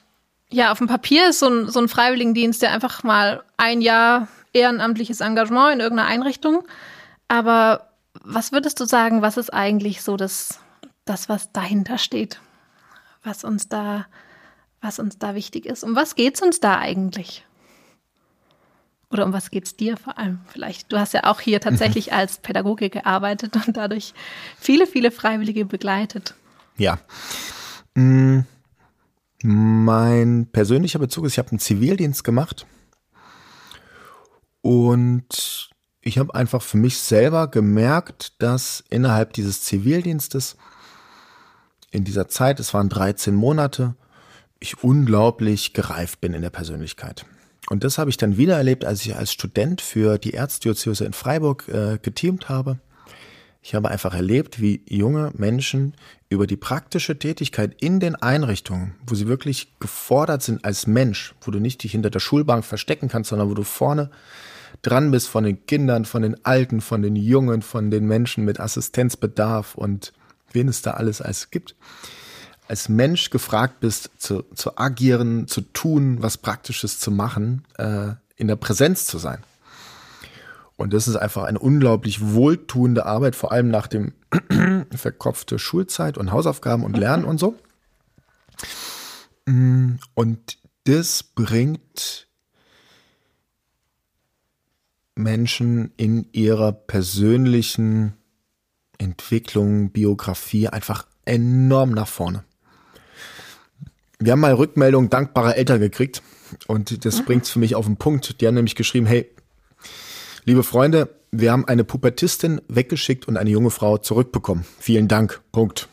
ja, 0.51 0.71
auf 0.71 0.77
dem 0.77 0.87
Papier 0.87 1.29
ist 1.29 1.39
so 1.39 1.49
ein, 1.49 1.67
so 1.67 1.79
ein 1.79 1.87
Freiwilligendienst 1.87 2.61
ja 2.61 2.69
einfach 2.69 3.01
mal 3.01 3.41
ein 3.57 3.81
Jahr 3.81 4.27
ehrenamtliches 4.53 5.21
Engagement 5.21 5.73
in 5.73 5.79
irgendeiner 5.79 6.09
Einrichtung. 6.09 6.63
Aber 7.27 7.89
was 8.23 8.51
würdest 8.51 8.79
du 8.79 8.85
sagen, 8.85 9.23
was 9.23 9.37
ist 9.37 9.51
eigentlich 9.51 10.03
so 10.03 10.15
das 10.15 10.59
das, 11.05 11.29
was 11.29 11.51
dahinter 11.51 11.97
steht, 11.97 12.41
was 13.23 13.43
uns 13.43 13.69
da, 13.69 14.07
was 14.81 14.99
uns 14.99 15.17
da 15.17 15.35
wichtig 15.35 15.65
ist. 15.65 15.83
Um 15.83 15.95
was 15.95 16.15
geht 16.15 16.35
es 16.35 16.41
uns 16.41 16.59
da 16.59 16.79
eigentlich? 16.79 17.45
Oder 19.11 19.25
um 19.25 19.33
was 19.33 19.51
geht 19.51 19.65
es 19.65 19.77
dir 19.77 19.97
vor 19.97 20.17
allem 20.17 20.39
vielleicht? 20.47 20.91
Du 20.91 20.97
hast 20.97 21.13
ja 21.13 21.23
auch 21.25 21.39
hier 21.39 21.61
tatsächlich 21.61 22.11
als 22.13 22.39
Pädagoge 22.39 22.89
gearbeitet 22.89 23.55
und 23.67 23.77
dadurch 23.77 24.13
viele, 24.59 24.87
viele 24.87 25.11
Freiwillige 25.11 25.65
begleitet. 25.65 26.33
Ja. 26.77 26.99
Mm, 27.93 28.41
mein 29.43 30.47
persönlicher 30.51 30.99
Bezug 30.99 31.25
ist, 31.25 31.33
ich 31.33 31.39
habe 31.39 31.51
einen 31.51 31.59
Zivildienst 31.59 32.23
gemacht 32.23 32.65
und 34.61 35.69
ich 36.01 36.17
habe 36.17 36.33
einfach 36.35 36.61
für 36.61 36.77
mich 36.77 36.99
selber 36.99 37.47
gemerkt, 37.47 38.41
dass 38.41 38.83
innerhalb 38.89 39.33
dieses 39.33 39.61
Zivildienstes 39.61 40.57
in 41.95 42.03
dieser 42.03 42.27
Zeit, 42.27 42.59
es 42.59 42.73
waren 42.73 42.89
13 42.89 43.33
Monate, 43.33 43.95
ich 44.59 44.83
unglaublich 44.83 45.73
gereift 45.73 46.21
bin 46.21 46.33
in 46.33 46.41
der 46.41 46.49
Persönlichkeit. 46.49 47.25
Und 47.69 47.83
das 47.83 47.97
habe 47.97 48.09
ich 48.09 48.17
dann 48.17 48.37
wieder 48.37 48.57
erlebt, 48.57 48.85
als 48.85 49.05
ich 49.05 49.15
als 49.15 49.31
Student 49.31 49.81
für 49.81 50.17
die 50.17 50.33
Erzdiözese 50.33 51.05
in 51.05 51.13
Freiburg 51.13 51.67
äh, 51.67 51.97
geteamt 52.01 52.49
habe. 52.49 52.79
Ich 53.63 53.73
habe 53.73 53.89
einfach 53.89 54.13
erlebt, 54.13 54.61
wie 54.61 54.83
junge 54.87 55.31
Menschen 55.35 55.95
über 56.29 56.45
die 56.45 56.57
praktische 56.57 57.17
Tätigkeit 57.17 57.75
in 57.79 57.99
den 57.99 58.15
Einrichtungen, 58.15 58.93
wo 59.07 59.15
sie 59.15 59.27
wirklich 59.27 59.79
gefordert 59.79 60.43
sind 60.43 60.63
als 60.63 60.85
Mensch, 60.85 61.33
wo 61.41 61.49
du 61.49 61.59
nicht 61.59 61.81
dich 61.81 61.93
hinter 61.93 62.11
der 62.11 62.19
Schulbank 62.19 62.63
verstecken 62.63 63.07
kannst, 63.07 63.31
sondern 63.31 63.49
wo 63.49 63.55
du 63.55 63.63
vorne 63.63 64.11
dran 64.83 65.09
bist 65.09 65.27
von 65.27 65.45
den 65.45 65.65
Kindern, 65.65 66.05
von 66.05 66.21
den 66.21 66.45
Alten, 66.45 66.81
von 66.81 67.01
den 67.01 67.15
Jungen, 67.15 67.63
von 67.63 67.89
den 67.89 68.05
Menschen 68.05 68.45
mit 68.45 68.59
Assistenzbedarf 68.59 69.73
und 69.73 70.13
wen 70.55 70.67
es 70.67 70.81
da 70.81 70.91
alles 70.91 71.21
als 71.21 71.51
gibt, 71.51 71.75
als 72.67 72.89
Mensch 72.89 73.29
gefragt 73.29 73.79
bist, 73.79 74.09
zu, 74.17 74.43
zu 74.55 74.77
agieren, 74.77 75.47
zu 75.47 75.61
tun, 75.61 76.17
was 76.21 76.37
Praktisches 76.37 76.99
zu 76.99 77.11
machen, 77.11 77.63
äh, 77.77 78.13
in 78.35 78.47
der 78.47 78.55
Präsenz 78.55 79.05
zu 79.05 79.17
sein. 79.17 79.43
Und 80.77 80.93
das 80.93 81.07
ist 81.07 81.15
einfach 81.15 81.43
eine 81.43 81.59
unglaublich 81.59 82.33
wohltuende 82.33 83.05
Arbeit, 83.05 83.35
vor 83.35 83.51
allem 83.51 83.69
nach 83.69 83.87
dem 83.87 84.13
verkopfte 84.95 85.59
Schulzeit 85.59 86.17
und 86.17 86.31
Hausaufgaben 86.31 86.83
und 86.83 86.97
Lernen 86.97 87.25
und 87.25 87.39
so. 87.39 87.55
Mm, 89.45 89.95
und 90.15 90.57
das 90.85 91.23
bringt 91.23 92.27
Menschen 95.15 95.93
in 95.95 96.27
ihrer 96.33 96.73
persönlichen 96.73 98.13
Entwicklung, 98.97 99.89
Biografie 99.89 100.67
einfach 100.67 101.05
enorm 101.25 101.91
nach 101.91 102.07
vorne. 102.07 102.43
Wir 104.19 104.31
haben 104.31 104.39
mal 104.39 104.53
Rückmeldungen 104.53 105.09
dankbarer 105.09 105.57
Eltern 105.57 105.79
gekriegt 105.79 106.21
und 106.67 107.05
das 107.05 107.19
mhm. 107.19 107.25
bringt's 107.25 107.49
für 107.49 107.59
mich 107.59 107.75
auf 107.75 107.85
den 107.85 107.97
Punkt. 107.97 108.39
Die 108.39 108.47
haben 108.47 108.55
nämlich 108.55 108.75
geschrieben, 108.75 109.05
hey, 109.05 109.29
liebe 110.45 110.63
Freunde, 110.63 111.09
wir 111.31 111.51
haben 111.51 111.67
eine 111.67 111.83
Pubertistin 111.83 112.61
weggeschickt 112.67 113.27
und 113.27 113.37
eine 113.37 113.49
junge 113.49 113.71
Frau 113.71 113.97
zurückbekommen. 113.97 114.65
Vielen 114.79 115.07
Dank. 115.07 115.41
Punkt. 115.51 115.89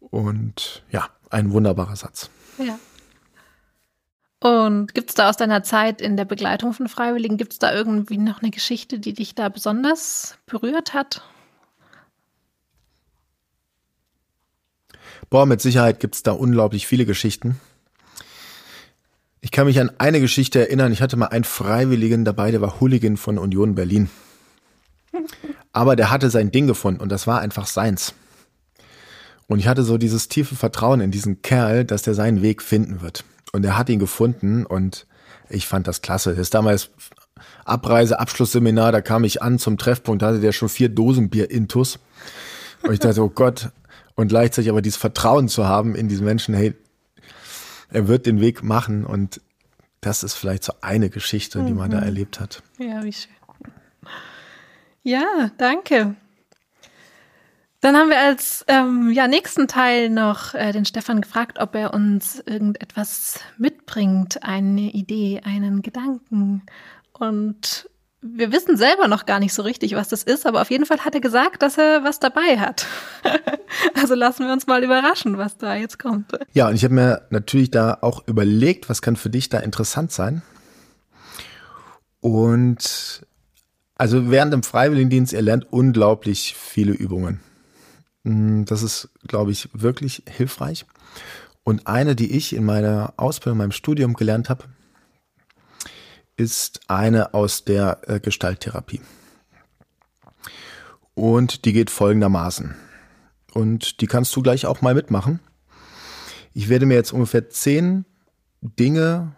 Und 0.00 0.82
ja, 0.90 1.08
ein 1.30 1.52
wunderbarer 1.52 1.94
Satz. 1.94 2.30
Ja. 2.58 2.78
Und 4.42 4.94
gibt 4.94 5.10
es 5.10 5.14
da 5.14 5.28
aus 5.28 5.36
deiner 5.36 5.62
Zeit 5.62 6.00
in 6.00 6.16
der 6.16 6.24
Begleitung 6.24 6.72
von 6.72 6.88
Freiwilligen, 6.88 7.36
gibt 7.36 7.52
es 7.52 7.58
da 7.58 7.74
irgendwie 7.74 8.16
noch 8.16 8.40
eine 8.40 8.50
Geschichte, 8.50 8.98
die 8.98 9.12
dich 9.12 9.34
da 9.34 9.50
besonders 9.50 10.38
berührt 10.46 10.94
hat? 10.94 11.22
Boah, 15.28 15.44
mit 15.44 15.60
Sicherheit 15.60 16.00
gibt 16.00 16.14
es 16.14 16.22
da 16.22 16.32
unglaublich 16.32 16.86
viele 16.86 17.04
Geschichten. 17.04 17.60
Ich 19.42 19.50
kann 19.50 19.66
mich 19.66 19.78
an 19.78 19.90
eine 19.98 20.20
Geschichte 20.20 20.58
erinnern. 20.58 20.92
Ich 20.92 21.02
hatte 21.02 21.16
mal 21.16 21.26
einen 21.26 21.44
Freiwilligen 21.44 22.24
dabei, 22.24 22.50
der 22.50 22.62
war 22.62 22.80
Hooligan 22.80 23.18
von 23.18 23.38
Union 23.38 23.74
Berlin. 23.74 24.08
Aber 25.72 25.96
der 25.96 26.10
hatte 26.10 26.30
sein 26.30 26.50
Ding 26.50 26.66
gefunden 26.66 27.00
und 27.00 27.10
das 27.10 27.26
war 27.26 27.40
einfach 27.40 27.66
seins. 27.66 28.14
Und 29.46 29.58
ich 29.58 29.68
hatte 29.68 29.82
so 29.82 29.98
dieses 29.98 30.28
tiefe 30.28 30.56
Vertrauen 30.56 31.00
in 31.00 31.10
diesen 31.10 31.42
Kerl, 31.42 31.84
dass 31.84 32.02
der 32.02 32.14
seinen 32.14 32.40
Weg 32.40 32.62
finden 32.62 33.02
wird. 33.02 33.24
Und 33.52 33.64
er 33.64 33.76
hat 33.76 33.88
ihn 33.88 33.98
gefunden 33.98 34.64
und 34.64 35.06
ich 35.48 35.66
fand 35.66 35.88
das 35.88 36.02
klasse. 36.02 36.30
Das 36.30 36.40
ist 36.40 36.54
damals 36.54 36.90
Abreise, 37.64 38.20
Abschlussseminar, 38.20 38.92
da 38.92 39.00
kam 39.00 39.24
ich 39.24 39.42
an 39.42 39.58
zum 39.58 39.78
Treffpunkt, 39.78 40.22
da 40.22 40.28
hatte 40.28 40.40
der 40.40 40.52
schon 40.52 40.68
vier 40.68 40.88
Dosen 40.88 41.30
Bier 41.30 41.50
intus. 41.50 41.98
Und 42.82 42.92
ich 42.92 43.00
dachte, 43.00 43.22
oh 43.22 43.28
Gott. 43.28 43.70
Und 44.14 44.28
gleichzeitig 44.28 44.70
aber 44.70 44.82
dieses 44.82 44.98
Vertrauen 44.98 45.48
zu 45.48 45.66
haben 45.66 45.94
in 45.94 46.08
diesen 46.08 46.26
Menschen, 46.26 46.54
hey, 46.54 46.74
er 47.88 48.08
wird 48.08 48.26
den 48.26 48.40
Weg 48.40 48.62
machen 48.62 49.04
und 49.04 49.40
das 50.00 50.22
ist 50.22 50.34
vielleicht 50.34 50.64
so 50.64 50.72
eine 50.80 51.10
Geschichte, 51.10 51.62
die 51.64 51.74
man 51.74 51.90
da 51.90 51.98
mhm. 51.98 52.04
erlebt 52.04 52.40
hat. 52.40 52.62
Ja, 52.78 53.02
wie 53.04 53.12
schön. 53.12 53.32
Ja, 55.02 55.50
danke. 55.58 56.14
Dann 57.80 57.96
haben 57.96 58.10
wir 58.10 58.18
als 58.18 58.64
ähm, 58.68 59.10
ja, 59.10 59.26
nächsten 59.26 59.66
Teil 59.66 60.10
noch 60.10 60.54
äh, 60.54 60.72
den 60.72 60.84
Stefan 60.84 61.22
gefragt, 61.22 61.58
ob 61.58 61.74
er 61.74 61.94
uns 61.94 62.40
irgendetwas 62.44 63.40
mitbringt, 63.56 64.42
eine 64.42 64.92
Idee, 64.92 65.40
einen 65.44 65.80
Gedanken. 65.80 66.62
Und 67.14 67.88
wir 68.20 68.52
wissen 68.52 68.76
selber 68.76 69.08
noch 69.08 69.24
gar 69.24 69.40
nicht 69.40 69.54
so 69.54 69.62
richtig, 69.62 69.94
was 69.94 70.08
das 70.08 70.22
ist, 70.22 70.46
aber 70.46 70.60
auf 70.60 70.70
jeden 70.70 70.84
Fall 70.84 70.98
hat 71.06 71.14
er 71.14 71.22
gesagt, 71.22 71.62
dass 71.62 71.78
er 71.78 72.04
was 72.04 72.20
dabei 72.20 72.58
hat. 72.58 72.86
also 73.94 74.14
lassen 74.14 74.46
wir 74.46 74.52
uns 74.52 74.66
mal 74.66 74.84
überraschen, 74.84 75.38
was 75.38 75.56
da 75.56 75.74
jetzt 75.74 75.98
kommt. 75.98 76.26
Ja, 76.52 76.68
und 76.68 76.74
ich 76.74 76.84
habe 76.84 76.94
mir 76.94 77.22
natürlich 77.30 77.70
da 77.70 77.96
auch 78.02 78.26
überlegt, 78.26 78.90
was 78.90 79.00
kann 79.00 79.16
für 79.16 79.30
dich 79.30 79.48
da 79.48 79.58
interessant 79.58 80.12
sein. 80.12 80.42
Und 82.20 83.26
also 83.94 84.30
während 84.30 84.52
dem 84.52 84.64
Freiwilligendienst, 84.64 85.32
ihr 85.32 85.40
lernt 85.40 85.72
unglaublich 85.72 86.54
viele 86.58 86.92
Übungen. 86.92 87.40
Mm, 88.22 88.64
das 88.64 88.82
ist, 88.82 89.10
glaube 89.26 89.50
ich, 89.50 89.68
wirklich 89.72 90.22
hilfreich. 90.28 90.86
Und 91.64 91.86
eine, 91.86 92.16
die 92.16 92.32
ich 92.36 92.54
in 92.54 92.64
meiner 92.64 93.14
Ausbildung, 93.16 93.58
meinem 93.58 93.72
Studium 93.72 94.14
gelernt 94.14 94.48
habe, 94.48 94.64
ist 96.36 96.80
eine 96.88 97.34
aus 97.34 97.64
der 97.64 98.00
äh, 98.08 98.18
Gestalttherapie. 98.18 99.00
Und 101.14 101.64
die 101.64 101.72
geht 101.72 101.90
folgendermaßen. 101.90 102.74
Und 103.52 104.00
die 104.00 104.06
kannst 104.06 104.34
du 104.34 104.42
gleich 104.42 104.64
auch 104.64 104.80
mal 104.80 104.94
mitmachen. 104.94 105.40
Ich 106.54 106.68
werde 106.68 106.86
mir 106.86 106.94
jetzt 106.94 107.12
ungefähr 107.12 107.50
zehn 107.50 108.06
Dinge 108.62 109.32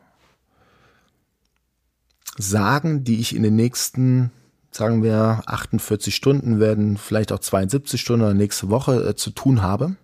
sagen, 2.38 3.04
die 3.04 3.20
ich 3.20 3.34
in 3.34 3.42
den 3.42 3.56
nächsten, 3.56 4.30
sagen 4.72 5.02
wir, 5.02 5.42
48 5.46 6.14
Stunden 6.14 6.58
werden, 6.58 6.96
vielleicht 6.96 7.30
auch 7.30 7.38
72 7.38 8.00
Stunden 8.00 8.24
oder 8.24 8.34
nächste 8.34 8.70
Woche 8.70 9.10
äh, 9.10 9.14
zu 9.14 9.30
tun 9.30 9.62
habe. 9.62 9.96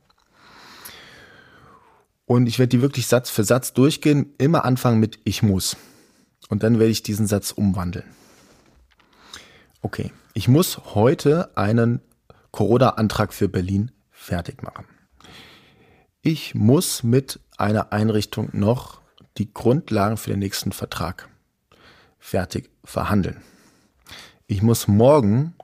Und 2.26 2.46
ich 2.46 2.58
werde 2.58 2.68
die 2.68 2.82
wirklich 2.82 3.06
Satz 3.06 3.30
für 3.30 3.42
Satz 3.42 3.72
durchgehen, 3.72 4.34
immer 4.36 4.66
anfangen 4.66 5.00
mit 5.00 5.18
ich 5.24 5.42
muss. 5.42 5.76
Und 6.50 6.62
dann 6.62 6.78
werde 6.78 6.92
ich 6.92 7.02
diesen 7.02 7.26
Satz 7.26 7.50
umwandeln. 7.50 8.04
Okay, 9.80 10.12
ich 10.34 10.48
muss 10.48 10.78
heute 10.94 11.56
einen 11.56 12.00
Corona-Antrag 12.50 13.32
für 13.32 13.48
Berlin 13.48 13.90
fertig 14.10 14.62
machen. 14.62 14.84
Ich 16.20 16.54
muss 16.54 17.02
mit 17.02 17.40
einer 17.56 17.92
Einrichtung 17.92 18.50
noch 18.52 19.00
die 19.38 19.52
Grundlagen 19.52 20.16
für 20.18 20.30
den 20.30 20.40
nächsten 20.40 20.72
Vertrag 20.72 21.28
fertig 22.18 22.70
verhandeln. 22.84 23.40
Ich 24.50 24.62
muss 24.62 24.88
morgen 24.88 25.54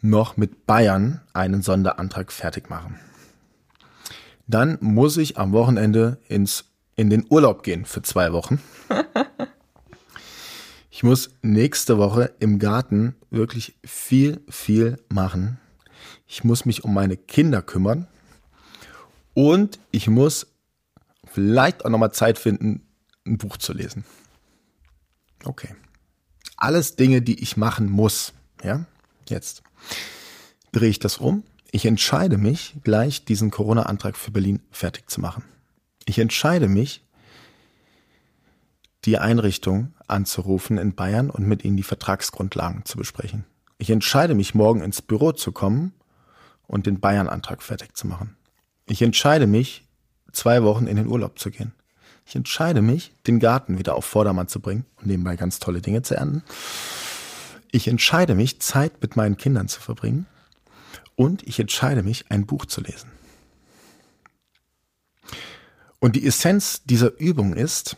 noch 0.00 0.36
mit 0.36 0.66
Bayern 0.66 1.20
einen 1.32 1.62
Sonderantrag 1.62 2.32
fertig 2.32 2.68
machen. 2.70 2.98
Dann 4.48 4.78
muss 4.80 5.16
ich 5.16 5.38
am 5.38 5.52
Wochenende 5.52 6.18
ins, 6.26 6.64
in 6.96 7.08
den 7.08 7.24
Urlaub 7.30 7.62
gehen 7.62 7.84
für 7.84 8.02
zwei 8.02 8.32
Wochen. 8.32 8.60
Ich 10.88 11.02
muss 11.02 11.28
nächste 11.42 11.98
Woche 11.98 12.34
im 12.38 12.58
Garten 12.58 13.16
wirklich 13.28 13.76
viel, 13.84 14.40
viel 14.48 14.96
machen. 15.10 15.60
Ich 16.26 16.42
muss 16.42 16.64
mich 16.64 16.84
um 16.84 16.94
meine 16.94 17.18
Kinder 17.18 17.60
kümmern. 17.60 18.08
Und 19.34 19.78
ich 19.90 20.08
muss 20.08 20.46
vielleicht 21.26 21.84
auch 21.84 21.90
nochmal 21.90 22.14
Zeit 22.14 22.38
finden, 22.38 22.88
ein 23.26 23.36
Buch 23.36 23.58
zu 23.58 23.74
lesen. 23.74 24.06
Okay. 25.44 25.76
Alles 26.56 26.96
Dinge, 26.96 27.22
die 27.22 27.42
ich 27.42 27.56
machen 27.56 27.90
muss. 27.90 28.32
Ja, 28.62 28.86
jetzt 29.28 29.62
drehe 30.72 30.88
ich 30.88 30.98
das 30.98 31.18
um. 31.18 31.44
Ich 31.70 31.84
entscheide 31.84 32.38
mich, 32.38 32.76
gleich 32.84 33.24
diesen 33.24 33.50
Corona-Antrag 33.50 34.16
für 34.16 34.30
Berlin 34.30 34.62
fertig 34.70 35.10
zu 35.10 35.20
machen. 35.20 35.44
Ich 36.06 36.18
entscheide 36.18 36.68
mich, 36.68 37.04
die 39.04 39.18
Einrichtung 39.18 39.94
anzurufen 40.08 40.78
in 40.78 40.94
Bayern 40.94 41.30
und 41.30 41.46
mit 41.46 41.64
ihnen 41.64 41.76
die 41.76 41.82
Vertragsgrundlagen 41.82 42.84
zu 42.84 42.96
besprechen. 42.96 43.44
Ich 43.78 43.90
entscheide 43.90 44.34
mich, 44.34 44.54
morgen 44.54 44.82
ins 44.82 45.02
Büro 45.02 45.32
zu 45.32 45.52
kommen 45.52 45.92
und 46.66 46.86
den 46.86 47.00
Bayern-Antrag 47.00 47.62
fertig 47.62 47.96
zu 47.96 48.06
machen. 48.06 48.36
Ich 48.86 49.02
entscheide 49.02 49.46
mich, 49.46 49.86
zwei 50.32 50.62
Wochen 50.62 50.86
in 50.86 50.96
den 50.96 51.08
Urlaub 51.08 51.38
zu 51.38 51.50
gehen. 51.50 51.72
Ich 52.26 52.34
entscheide 52.34 52.82
mich, 52.82 53.12
den 53.28 53.38
Garten 53.38 53.78
wieder 53.78 53.94
auf 53.94 54.04
Vordermann 54.04 54.48
zu 54.48 54.58
bringen 54.58 54.84
und 54.96 55.06
nebenbei 55.06 55.36
ganz 55.36 55.60
tolle 55.60 55.80
Dinge 55.80 56.02
zu 56.02 56.16
ernten. 56.16 56.42
Ich 57.70 57.86
entscheide 57.86 58.34
mich, 58.34 58.60
Zeit 58.60 59.00
mit 59.00 59.14
meinen 59.14 59.36
Kindern 59.36 59.68
zu 59.68 59.80
verbringen. 59.80 60.26
Und 61.14 61.46
ich 61.46 61.60
entscheide 61.60 62.02
mich, 62.02 62.30
ein 62.30 62.44
Buch 62.44 62.66
zu 62.66 62.80
lesen. 62.80 63.10
Und 66.00 66.16
die 66.16 66.26
Essenz 66.26 66.82
dieser 66.84 67.16
Übung 67.18 67.54
ist, 67.54 67.96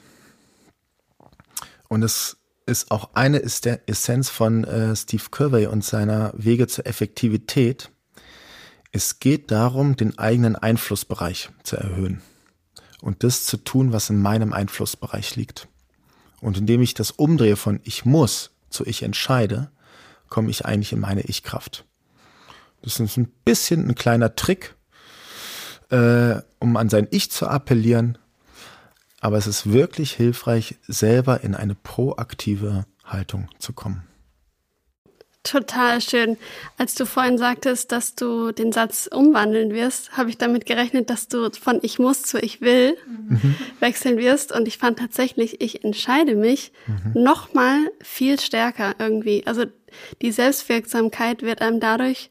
und 1.89 2.03
es 2.03 2.37
ist 2.66 2.91
auch 2.91 3.14
eine 3.14 3.39
ist 3.39 3.64
der 3.64 3.89
Essenz 3.89 4.29
von 4.29 4.64
äh, 4.64 4.95
Steve 4.95 5.24
Curvey 5.31 5.66
und 5.68 5.83
seiner 5.83 6.35
Wege 6.37 6.66
zur 6.66 6.87
Effektivität. 6.87 7.91
Es 8.93 9.20
geht 9.20 9.51
darum, 9.51 9.97
den 9.97 10.18
eigenen 10.18 10.55
Einflussbereich 10.55 11.49
zu 11.62 11.76
erhöhen 11.76 12.20
und 13.03 13.24
das 13.24 13.44
zu 13.44 13.57
tun, 13.57 13.92
was 13.92 14.11
in 14.11 14.20
meinem 14.20 14.53
Einflussbereich 14.53 15.36
liegt. 15.36 15.68
Und 16.40 16.59
indem 16.59 16.82
ich 16.82 16.94
das 16.94 17.11
umdrehe 17.11 17.57
von 17.57 17.80
ich 17.84 18.05
muss 18.05 18.51
zu 18.70 18.86
ich 18.86 19.03
entscheide, 19.03 19.70
komme 20.28 20.51
ich 20.51 20.66
eigentlich 20.66 20.92
in 20.92 21.01
meine 21.01 21.22
Ich-Kraft. 21.22 21.84
Das 22.82 23.01
ist 23.01 23.16
ein 23.16 23.32
bisschen 23.44 23.88
ein 23.88 23.94
kleiner 23.94 24.36
Trick, 24.36 24.74
äh, 25.90 26.36
um 26.59 26.76
an 26.76 26.90
sein 26.90 27.09
Ich 27.11 27.30
zu 27.30 27.49
appellieren 27.49 28.18
aber 29.20 29.36
es 29.36 29.46
ist 29.46 29.72
wirklich 29.72 30.12
hilfreich, 30.12 30.76
selber 30.86 31.42
in 31.42 31.55
eine 31.55 31.74
proaktive 31.74 32.86
Haltung 33.05 33.49
zu 33.59 33.72
kommen. 33.72 34.05
Total 35.49 35.99
schön. 36.03 36.36
Als 36.76 36.94
du 36.94 37.07
vorhin 37.07 37.38
sagtest, 37.38 37.90
dass 37.90 38.14
du 38.14 38.53
den 38.53 38.70
Satz 38.70 39.09
umwandeln 39.11 39.72
wirst, 39.72 40.14
habe 40.14 40.28
ich 40.28 40.36
damit 40.36 40.66
gerechnet, 40.66 41.09
dass 41.09 41.28
du 41.28 41.51
von 41.59 41.78
ich 41.80 41.99
muss 41.99 42.22
zu 42.22 42.38
ich 42.38 42.61
will 42.61 42.99
mhm. 43.07 43.55
wechseln 43.80 44.18
wirst. 44.18 44.53
Und 44.53 44.68
ich 44.68 44.76
fand 44.76 44.99
tatsächlich, 44.99 45.62
ich 45.62 45.84
entscheide 45.84 46.34
mich 46.34 46.70
mhm. 46.86 47.22
noch 47.22 47.55
mal 47.55 47.78
viel 48.03 48.38
stärker 48.38 48.94
irgendwie. 48.99 49.46
Also 49.46 49.64
die 50.20 50.32
Selbstwirksamkeit 50.32 51.40
wird 51.40 51.62
einem 51.62 51.80
dadurch 51.80 52.30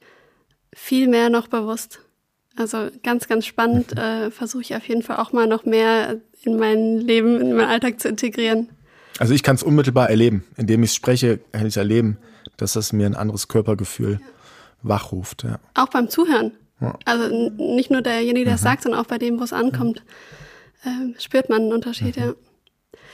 viel 0.76 1.08
mehr 1.08 1.32
noch 1.32 1.48
bewusst. 1.48 2.00
Also 2.56 2.90
ganz, 3.02 3.28
ganz 3.28 3.48
spannend. 3.48 3.96
Mhm. 3.96 4.02
Äh, 4.28 4.30
Versuche 4.30 4.62
ich 4.62 4.76
auf 4.76 4.88
jeden 4.88 5.02
Fall 5.02 5.18
auch 5.18 5.34
mal 5.34 5.48
noch 5.48 5.66
mehr 5.66 6.22
in 6.44 6.58
mein 6.58 7.00
Leben, 7.00 7.42
in 7.42 7.54
meinen 7.56 7.70
Alltag 7.70 8.00
zu 8.00 8.10
integrieren. 8.10 8.70
Also 9.18 9.34
ich 9.34 9.42
kann 9.42 9.56
es 9.56 9.64
unmittelbar 9.64 10.12
erleben. 10.12 10.44
Indem 10.56 10.84
ich 10.84 10.94
spreche, 10.94 11.40
kann 11.52 11.66
ich 11.66 11.78
erleben, 11.78 12.20
dass 12.58 12.74
das 12.74 12.94
mir 12.94 13.06
ein 13.06 13.16
anderes 13.16 13.48
Körpergefühl 13.48 14.20
wachruft. 14.84 15.44
Ja. 15.44 15.60
Auch 15.74 15.90
beim 15.90 16.10
Zuhören. 16.10 16.52
Ja. 16.82 16.98
Also 17.06 17.52
nicht 17.58 17.90
nur 17.90 18.02
derjenige, 18.02 18.46
der 18.46 18.56
es 18.56 18.62
mhm. 18.62 18.66
sagt, 18.66 18.84
sondern 18.84 19.02
auch 19.02 19.08
bei 19.08 19.18
dem, 19.18 19.40
wo 19.40 19.44
es 19.44 19.54
ankommt, 19.54 20.04
äh, 20.84 21.20
spürt 21.20 21.50
man 21.50 21.64
einen 21.64 21.74
Unterschied, 21.74 22.18
mhm. 22.18 22.24
ja. 22.24 22.34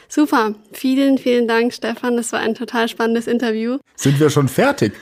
Super, 0.09 0.53
vielen, 0.73 1.17
vielen 1.17 1.47
Dank, 1.47 1.73
Stefan. 1.73 2.17
Das 2.17 2.31
war 2.33 2.39
ein 2.39 2.53
total 2.53 2.87
spannendes 2.87 3.25
Interview. 3.25 3.79
Sind 3.95 4.19
wir 4.19 4.29
schon 4.29 4.47
fertig? 4.47 4.93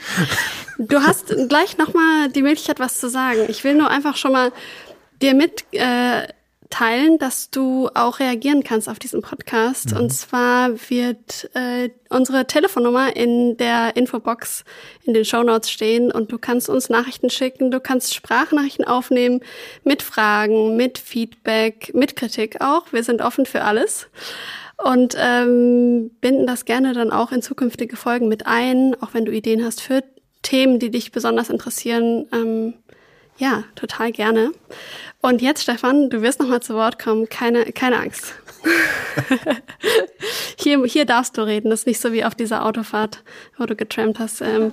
Du 0.78 1.00
hast 1.00 1.34
gleich 1.48 1.76
nochmal 1.76 2.30
die 2.30 2.40
Möglichkeit, 2.40 2.80
was 2.80 2.98
zu 2.98 3.10
sagen. 3.10 3.40
Ich 3.48 3.62
will 3.62 3.74
nur 3.74 3.90
einfach 3.90 4.16
schon 4.16 4.32
mal 4.32 4.52
dir 5.20 5.34
mit 5.34 5.64
äh, 5.72 6.28
teilen, 6.72 7.18
dass 7.18 7.50
du 7.50 7.90
auch 7.94 8.18
reagieren 8.18 8.64
kannst 8.64 8.88
auf 8.88 8.98
diesen 8.98 9.22
Podcast. 9.22 9.92
Mhm. 9.92 10.00
Und 10.00 10.10
zwar 10.10 10.70
wird 10.90 11.50
äh, 11.54 11.90
unsere 12.08 12.46
Telefonnummer 12.46 13.14
in 13.14 13.56
der 13.58 13.94
Infobox 13.94 14.64
in 15.04 15.14
den 15.14 15.24
Show 15.24 15.42
Notes 15.42 15.70
stehen 15.70 16.10
und 16.10 16.32
du 16.32 16.38
kannst 16.38 16.68
uns 16.68 16.88
Nachrichten 16.88 17.30
schicken, 17.30 17.70
du 17.70 17.78
kannst 17.78 18.14
Sprachnachrichten 18.14 18.86
aufnehmen 18.86 19.40
mit 19.84 20.02
Fragen, 20.02 20.76
mit 20.76 20.98
Feedback, 20.98 21.92
mit 21.94 22.16
Kritik 22.16 22.60
auch. 22.60 22.92
Wir 22.92 23.04
sind 23.04 23.20
offen 23.20 23.46
für 23.46 23.62
alles 23.62 24.08
und 24.82 25.14
ähm, 25.18 26.10
binden 26.20 26.46
das 26.46 26.64
gerne 26.64 26.94
dann 26.94 27.12
auch 27.12 27.32
in 27.32 27.42
zukünftige 27.42 27.96
Folgen 27.96 28.28
mit 28.28 28.46
ein, 28.46 28.96
auch 29.00 29.12
wenn 29.12 29.26
du 29.26 29.32
Ideen 29.32 29.64
hast 29.64 29.82
für 29.82 30.02
Themen, 30.42 30.78
die 30.78 30.90
dich 30.90 31.12
besonders 31.12 31.50
interessieren. 31.50 32.26
Ähm, 32.32 32.74
ja, 33.42 33.64
total 33.74 34.12
gerne. 34.12 34.52
Und 35.20 35.42
jetzt, 35.42 35.64
Stefan, 35.64 36.10
du 36.10 36.22
wirst 36.22 36.38
noch 36.38 36.46
mal 36.46 36.62
zu 36.62 36.74
Wort 36.74 37.02
kommen. 37.02 37.28
Keine, 37.28 37.64
keine 37.72 37.98
Angst. 37.98 38.34
hier, 40.56 40.84
hier 40.84 41.06
darfst 41.06 41.36
du 41.36 41.42
reden. 41.42 41.68
Das 41.68 41.80
ist 41.80 41.86
nicht 41.88 42.00
so 42.00 42.12
wie 42.12 42.24
auf 42.24 42.36
dieser 42.36 42.64
Autofahrt, 42.64 43.24
wo 43.58 43.66
du 43.66 43.74
getrampt 43.74 44.20
hast. 44.20 44.42
Ähm, 44.42 44.70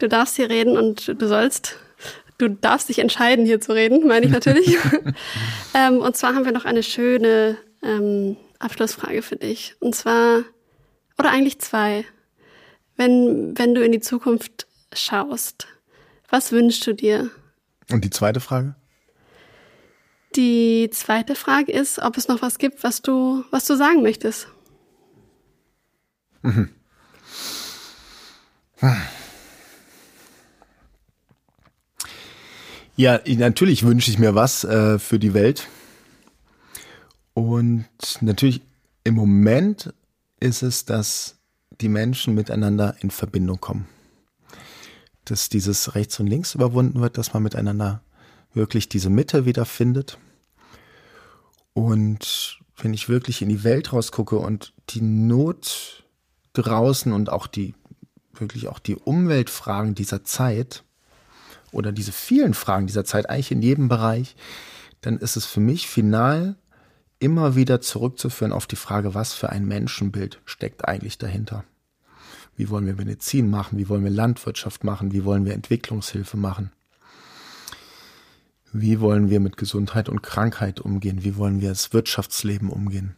du 0.00 0.08
darfst 0.08 0.34
hier 0.34 0.50
reden 0.50 0.76
und 0.76 1.14
du 1.16 1.28
sollst. 1.28 1.76
Du 2.38 2.48
darfst 2.48 2.88
dich 2.88 2.98
entscheiden, 2.98 3.46
hier 3.46 3.60
zu 3.60 3.72
reden, 3.72 4.08
meine 4.08 4.26
ich 4.26 4.32
natürlich. 4.32 4.76
ähm, 5.74 5.98
und 5.98 6.16
zwar 6.16 6.34
haben 6.34 6.44
wir 6.44 6.52
noch 6.52 6.64
eine 6.64 6.82
schöne 6.82 7.56
ähm, 7.84 8.36
Abschlussfrage 8.58 9.22
für 9.22 9.36
dich. 9.36 9.76
Und 9.78 9.94
zwar, 9.94 10.42
oder 11.18 11.30
eigentlich 11.30 11.60
zwei. 11.60 12.04
Wenn, 12.96 13.56
wenn 13.56 13.76
du 13.76 13.84
in 13.84 13.92
die 13.92 14.00
Zukunft 14.00 14.66
schaust, 14.92 15.68
was 16.30 16.50
wünschst 16.50 16.84
du 16.84 16.94
dir? 16.94 17.30
Und 17.90 18.04
die 18.04 18.10
zweite 18.10 18.40
Frage? 18.40 18.74
Die 20.36 20.90
zweite 20.92 21.34
Frage 21.34 21.72
ist, 21.72 21.98
ob 21.98 22.16
es 22.16 22.28
noch 22.28 22.42
was 22.42 22.58
gibt, 22.58 22.84
was 22.84 23.02
du, 23.02 23.44
was 23.50 23.64
du 23.64 23.76
sagen 23.76 24.02
möchtest. 24.02 24.48
Mhm. 26.42 26.68
Ja, 32.96 33.20
natürlich 33.26 33.84
wünsche 33.84 34.10
ich 34.10 34.18
mir 34.18 34.34
was 34.34 34.64
äh, 34.64 34.98
für 34.98 35.18
die 35.18 35.34
Welt. 35.34 35.68
Und 37.32 37.86
natürlich 38.20 38.60
im 39.04 39.14
Moment 39.14 39.94
ist 40.40 40.62
es, 40.62 40.84
dass 40.84 41.36
die 41.80 41.88
Menschen 41.88 42.34
miteinander 42.34 42.96
in 43.00 43.10
Verbindung 43.10 43.60
kommen. 43.60 43.86
Dass 45.28 45.48
dieses 45.48 45.94
Rechts 45.94 46.18
und 46.20 46.26
Links 46.26 46.54
überwunden 46.54 47.00
wird, 47.00 47.18
dass 47.18 47.34
man 47.34 47.42
miteinander 47.42 48.02
wirklich 48.54 48.88
diese 48.88 49.10
Mitte 49.10 49.44
wiederfindet. 49.44 50.18
Und 51.74 52.58
wenn 52.76 52.94
ich 52.94 53.08
wirklich 53.08 53.42
in 53.42 53.48
die 53.48 53.64
Welt 53.64 53.92
rausgucke 53.92 54.36
und 54.36 54.72
die 54.90 55.02
Not 55.02 56.04
draußen 56.54 57.12
und 57.12 57.30
auch 57.30 57.46
die, 57.46 57.74
wirklich 58.32 58.68
auch 58.68 58.78
die 58.78 58.96
Umweltfragen 58.96 59.94
dieser 59.94 60.24
Zeit, 60.24 60.84
oder 61.72 61.92
diese 61.92 62.12
vielen 62.12 62.54
Fragen 62.54 62.86
dieser 62.86 63.04
Zeit, 63.04 63.28
eigentlich 63.28 63.52
in 63.52 63.62
jedem 63.62 63.88
Bereich, 63.88 64.36
dann 65.00 65.18
ist 65.18 65.36
es 65.36 65.46
für 65.46 65.60
mich 65.60 65.86
final 65.86 66.56
immer 67.18 67.56
wieder 67.56 67.80
zurückzuführen 67.80 68.52
auf 68.52 68.66
die 68.66 68.76
Frage, 68.76 69.14
was 69.14 69.34
für 69.34 69.50
ein 69.50 69.66
Menschenbild 69.66 70.40
steckt 70.44 70.86
eigentlich 70.86 71.18
dahinter. 71.18 71.64
Wie 72.58 72.70
wollen 72.70 72.86
wir 72.86 72.96
Medizin 72.96 73.48
machen? 73.48 73.78
Wie 73.78 73.88
wollen 73.88 74.02
wir 74.02 74.10
Landwirtschaft 74.10 74.82
machen? 74.82 75.12
Wie 75.12 75.24
wollen 75.24 75.44
wir 75.44 75.54
Entwicklungshilfe 75.54 76.36
machen? 76.36 76.72
Wie 78.72 78.98
wollen 78.98 79.30
wir 79.30 79.38
mit 79.38 79.56
Gesundheit 79.56 80.08
und 80.08 80.24
Krankheit 80.24 80.80
umgehen? 80.80 81.22
Wie 81.22 81.36
wollen 81.36 81.60
wir 81.60 81.68
das 81.68 81.92
Wirtschaftsleben 81.92 82.68
umgehen? 82.68 83.16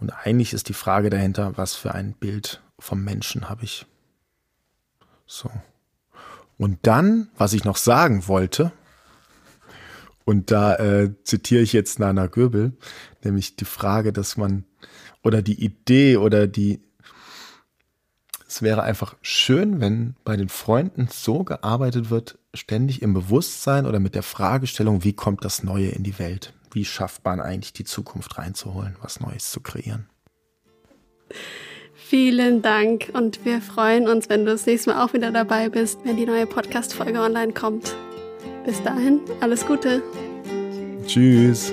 Und 0.00 0.10
eigentlich 0.10 0.52
ist 0.52 0.68
die 0.68 0.74
Frage 0.74 1.08
dahinter, 1.08 1.56
was 1.56 1.74
für 1.74 1.94
ein 1.94 2.12
Bild 2.12 2.62
vom 2.78 3.02
Menschen 3.02 3.48
habe 3.48 3.64
ich? 3.64 3.86
So. 5.26 5.50
Und 6.58 6.78
dann, 6.82 7.28
was 7.38 7.54
ich 7.54 7.64
noch 7.64 7.78
sagen 7.78 8.28
wollte, 8.28 8.70
und 10.26 10.50
da 10.50 10.76
äh, 10.76 11.14
zitiere 11.24 11.62
ich 11.62 11.72
jetzt 11.72 11.98
Nana 11.98 12.26
Göbel, 12.26 12.72
nämlich 13.24 13.56
die 13.56 13.64
Frage, 13.64 14.12
dass 14.12 14.36
man, 14.36 14.64
oder 15.22 15.40
die 15.40 15.64
Idee 15.64 16.18
oder 16.18 16.46
die, 16.46 16.82
es 18.52 18.60
wäre 18.60 18.82
einfach 18.82 19.16
schön, 19.22 19.80
wenn 19.80 20.14
bei 20.24 20.36
den 20.36 20.50
Freunden 20.50 21.08
so 21.10 21.42
gearbeitet 21.42 22.10
wird, 22.10 22.38
ständig 22.52 23.00
im 23.00 23.14
Bewusstsein 23.14 23.86
oder 23.86 23.98
mit 23.98 24.14
der 24.14 24.22
Fragestellung, 24.22 25.04
wie 25.04 25.14
kommt 25.14 25.42
das 25.42 25.62
Neue 25.62 25.88
in 25.88 26.02
die 26.02 26.18
Welt? 26.18 26.52
Wie 26.70 26.84
schafft 26.84 27.24
man 27.24 27.40
eigentlich 27.40 27.72
die 27.72 27.84
Zukunft 27.84 28.36
reinzuholen, 28.36 28.96
was 29.00 29.20
Neues 29.20 29.50
zu 29.50 29.60
kreieren? 29.60 30.06
Vielen 31.94 32.60
Dank 32.60 33.08
und 33.14 33.42
wir 33.46 33.62
freuen 33.62 34.06
uns, 34.06 34.28
wenn 34.28 34.44
du 34.44 34.52
das 34.52 34.66
nächste 34.66 34.90
Mal 34.90 35.02
auch 35.02 35.14
wieder 35.14 35.30
dabei 35.30 35.70
bist, 35.70 36.00
wenn 36.04 36.18
die 36.18 36.26
neue 36.26 36.46
Podcast-Folge 36.46 37.20
online 37.20 37.54
kommt. 37.54 37.96
Bis 38.66 38.82
dahin, 38.82 39.20
alles 39.40 39.66
Gute. 39.66 40.02
Tschüss. 41.06 41.72